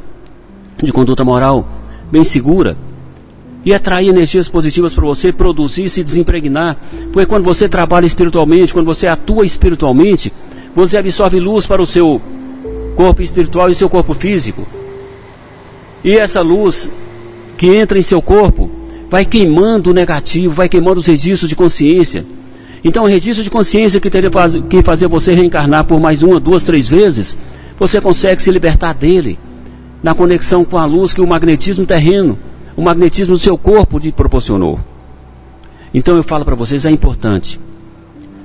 de 0.83 0.93
conduta 0.93 1.25
moral 1.25 1.67
bem 2.11 2.25
segura 2.25 2.77
e 3.65 3.73
atrair 3.73 4.09
energias 4.09 4.49
positivas 4.49 4.93
para 4.93 5.05
você 5.05 5.33
produzir, 5.33 5.89
se 5.89 6.05
desempregnar. 6.05 6.77
Porque 7.13 7.27
quando 7.27 7.45
você 7.45 7.69
trabalha 7.69 8.07
espiritualmente, 8.07 8.73
quando 8.73 8.87
você 8.87 9.07
atua 9.07 9.47
espiritualmente, 9.47 10.33
você 10.75 10.99
absorve 10.99 11.41
luz 11.41 11.67
para 11.67 11.81
o 11.81 11.87
seu 11.87 12.21
corpo 12.95 13.23
espiritual 13.23 13.71
e 13.71 13.75
seu 13.75 13.89
corpo 13.89 14.13
físico. 14.15 14.67
E 16.03 16.17
essa 16.17 16.43
luz 16.43 16.91
que 17.65 17.75
entra 17.75 17.99
em 17.99 18.03
seu 18.03 18.21
corpo 18.21 18.71
vai 19.09 19.25
queimando 19.25 19.91
o 19.91 19.95
negativo, 19.95 20.53
vai 20.53 20.69
queimando 20.69 21.01
os 21.01 21.07
registros 21.07 21.49
de 21.49 21.57
consciência. 21.57 22.27
Então, 22.85 23.05
o 23.05 23.07
registro 23.07 23.43
de 23.43 23.49
consciência 23.49 23.99
que 23.99 24.11
teria 24.11 24.31
que 24.69 24.83
fazer 24.83 25.09
você 25.09 25.33
reencarnar 25.33 25.85
por 25.85 25.99
mais 25.99 26.23
uma, 26.23 26.39
duas, 26.39 26.63
três 26.63 26.87
vezes, 26.87 27.35
você 27.79 28.03
consegue 28.03 28.43
se 28.43 28.51
libertar 28.51 28.93
dele 28.93 29.39
na 30.03 30.15
conexão 30.15 30.63
com 30.63 30.77
a 30.77 30.85
luz 30.85 31.15
que 31.15 31.23
o 31.23 31.27
magnetismo 31.27 31.87
terreno, 31.87 32.39
o 32.77 32.83
magnetismo 32.83 33.33
do 33.33 33.39
seu 33.39 33.57
corpo 33.57 33.99
te 33.99 34.13
proporcionou. 34.13 34.79
Então, 35.95 36.17
eu 36.17 36.23
falo 36.23 36.45
para 36.45 36.55
vocês, 36.55 36.85
é 36.85 36.91
importante. 36.91 37.59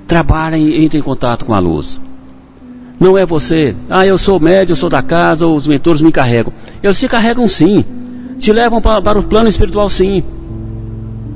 Trabalhem, 0.08 0.86
entrem 0.86 1.02
em 1.02 1.04
contato 1.04 1.44
com 1.44 1.54
a 1.54 1.60
luz. 1.60 2.00
Não 2.98 3.18
é 3.18 3.26
você, 3.26 3.76
ah, 3.90 4.08
eu 4.08 4.18
sou 4.18 4.40
médio, 4.40 4.72
eu 4.72 4.78
sou 4.78 4.90
da 4.90 5.02
casa, 5.02 5.46
os 5.46 5.68
mentores 5.68 6.00
me 6.00 6.10
carregam. 6.12 6.54
Eles 6.82 6.96
se 6.96 7.10
carregam 7.10 7.46
sim. 7.50 7.84
Te 8.40 8.54
levam 8.54 8.82
para, 8.82 9.02
para 9.02 9.20
o 9.20 9.24
plano 9.24 9.50
espiritual, 9.50 9.90
sim. 9.90 10.24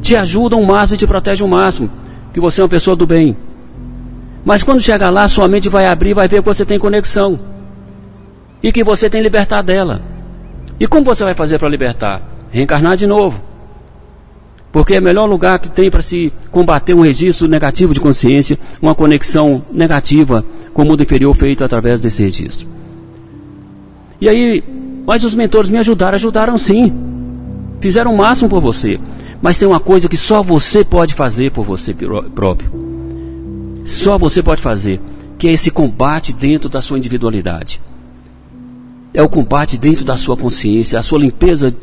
Te 0.02 0.16
ajudam 0.16 0.62
o 0.62 0.66
máximo 0.66 0.96
e 0.96 0.98
te 0.98 1.06
protegem 1.06 1.46
o 1.46 1.50
máximo. 1.50 1.90
Que 2.34 2.40
você 2.40 2.62
é 2.62 2.64
uma 2.64 2.70
pessoa 2.70 2.96
do 2.96 3.06
bem. 3.06 3.36
Mas 4.46 4.64
quando 4.64 4.82
chegar 4.82 5.10
lá, 5.10 5.28
sua 5.28 5.48
mente 5.48 5.70
vai 5.70 5.86
abrir, 5.86 6.14
vai 6.14 6.28
ver 6.28 6.42
que 6.42 6.48
você 6.48 6.66
tem 6.66 6.80
conexão. 6.80 7.38
E 8.62 8.72
que 8.72 8.84
você 8.84 9.10
tem 9.10 9.22
libertar 9.22 9.62
dela. 9.62 10.02
E 10.80 10.88
como 10.88 11.06
você 11.06 11.24
vai 11.24 11.34
fazer 11.34 11.60
para 11.60 11.70
libertar? 11.70 12.22
Reencarnar 12.50 12.96
de 12.96 13.06
novo. 13.06 13.40
Porque 14.72 14.96
é 14.96 15.00
o 15.00 15.04
melhor 15.04 15.26
lugar 15.26 15.60
que 15.60 15.70
tem 15.70 15.92
para 15.92 16.02
se 16.02 16.34
combater 16.50 16.96
um 16.96 17.02
registro 17.02 17.48
negativo 17.48 17.94
de 17.94 18.00
consciência, 18.00 18.58
uma 18.82 18.96
conexão 18.96 19.64
negativa 19.72 20.44
com 20.74 20.82
o 20.82 20.86
mundo 20.86 21.04
inferior 21.04 21.36
feito 21.36 21.64
através 21.64 22.02
desse 22.02 22.24
registro. 22.24 22.68
E 24.20 24.28
aí, 24.28 24.64
mas 25.06 25.24
os 25.24 25.36
mentores 25.36 25.70
me 25.70 25.78
ajudaram, 25.78 26.16
ajudaram 26.16 26.58
sim. 26.58 26.92
Fizeram 27.82 28.14
o 28.14 28.18
máximo 28.18 28.50
por 28.50 28.62
você. 28.62 29.00
Mas 29.42 29.58
tem 29.58 29.68
uma 29.68 29.80
coisa 29.80 30.08
que 30.08 30.16
só 30.16 30.42
você 30.42 30.86
pode 30.86 31.14
fazer 31.14 31.52
por 31.52 31.66
você 31.66 31.94
próprio. 32.34 32.72
Só 33.86 34.18
você 34.18 34.42
pode 34.42 34.62
fazer, 34.62 35.02
que 35.38 35.48
é 35.48 35.52
esse 35.52 35.70
combate 35.70 36.32
dentro 36.32 36.70
da 36.70 36.82
sua 36.82 36.98
individualidade. 36.98 37.82
É 39.14 39.22
o 39.22 39.28
combate 39.28 39.78
dentro 39.78 40.06
da 40.06 40.16
sua 40.16 40.38
consciência, 40.38 40.98
a 40.98 41.04
sua 41.04 41.20
limpeza 41.20 41.76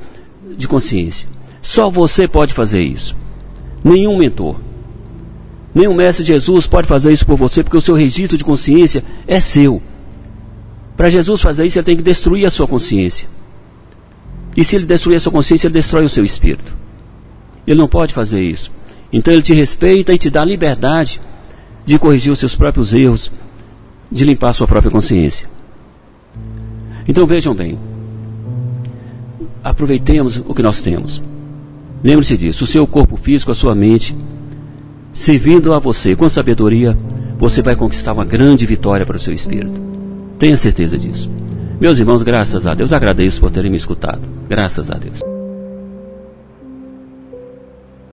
de 0.57 0.67
consciência. 0.67 1.29
Só 1.61 1.91
você 1.91 2.27
pode 2.27 2.55
fazer 2.55 2.83
isso. 2.83 3.15
Nenhum 3.85 4.17
mentor. 4.17 4.57
Nenhum 5.75 5.95
mestre 5.95 6.25
Jesus 6.25 6.67
pode 6.67 6.89
fazer 6.89 7.13
isso 7.13 7.27
por 7.27 7.37
você, 7.37 7.63
porque 7.63 7.77
o 7.77 7.81
seu 7.83 7.95
registro 7.95 8.39
de 8.39 8.45
consciência 8.45 9.05
é 9.29 9.39
seu. 9.39 9.83
Para 11.01 11.09
Jesus 11.09 11.41
fazer 11.41 11.65
isso, 11.65 11.79
ele 11.79 11.85
tem 11.87 11.97
que 11.97 12.03
destruir 12.03 12.45
a 12.45 12.51
sua 12.51 12.69
consciência. 12.69 13.27
E 14.55 14.63
se 14.63 14.77
ele 14.77 14.85
destruir 14.85 15.17
a 15.17 15.19
sua 15.19 15.33
consciência, 15.33 15.67
ele 15.67 15.73
destrói 15.73 16.05
o 16.05 16.11
seu 16.11 16.23
espírito. 16.27 16.75
Ele 17.67 17.81
não 17.81 17.89
pode 17.89 18.13
fazer 18.13 18.43
isso. 18.43 18.71
Então 19.11 19.33
ele 19.33 19.43
te 19.43 19.55
respeita 19.55 20.13
e 20.13 20.19
te 20.19 20.29
dá 20.29 20.45
liberdade 20.45 21.19
de 21.87 21.99
corrigir 21.99 22.31
os 22.31 22.39
seus 22.39 22.55
próprios 22.55 22.93
erros, 22.93 23.33
de 24.13 24.27
limpar 24.27 24.51
a 24.51 24.53
sua 24.53 24.67
própria 24.69 24.91
consciência. 24.91 25.49
Então 27.09 27.27
vejam 27.27 27.55
bem. 27.55 27.79
Aproveitemos 29.65 30.37
o 30.37 30.55
que 30.55 30.63
nós 30.63 30.83
temos. 30.83 31.23
Lembre-se 32.05 32.37
disso, 32.37 32.65
o 32.65 32.67
seu 32.67 32.87
corpo 32.87 33.17
físico, 33.17 33.51
a 33.51 33.55
sua 33.55 33.75
mente, 33.75 34.15
servindo 35.15 35.73
a 35.73 35.79
você 35.79 36.15
com 36.15 36.29
sabedoria, 36.29 36.95
você 37.39 37.63
vai 37.63 37.75
conquistar 37.75 38.13
uma 38.13 38.27
grande 38.27 38.67
vitória 38.67 39.07
para 39.07 39.17
o 39.17 39.19
seu 39.19 39.33
espírito. 39.33 39.89
Tenha 40.41 40.57
certeza 40.57 40.97
disso. 40.99 41.31
Meus 41.79 41.99
irmãos, 41.99 42.23
graças 42.23 42.67
a 42.67 42.73
Deus, 42.73 42.95
agradeço 42.95 43.41
por 43.41 43.51
terem 43.51 43.71
me 43.71 43.77
escutado. 43.77 44.23
Graças 44.49 44.91
a 44.91 44.95
Deus. 44.95 45.30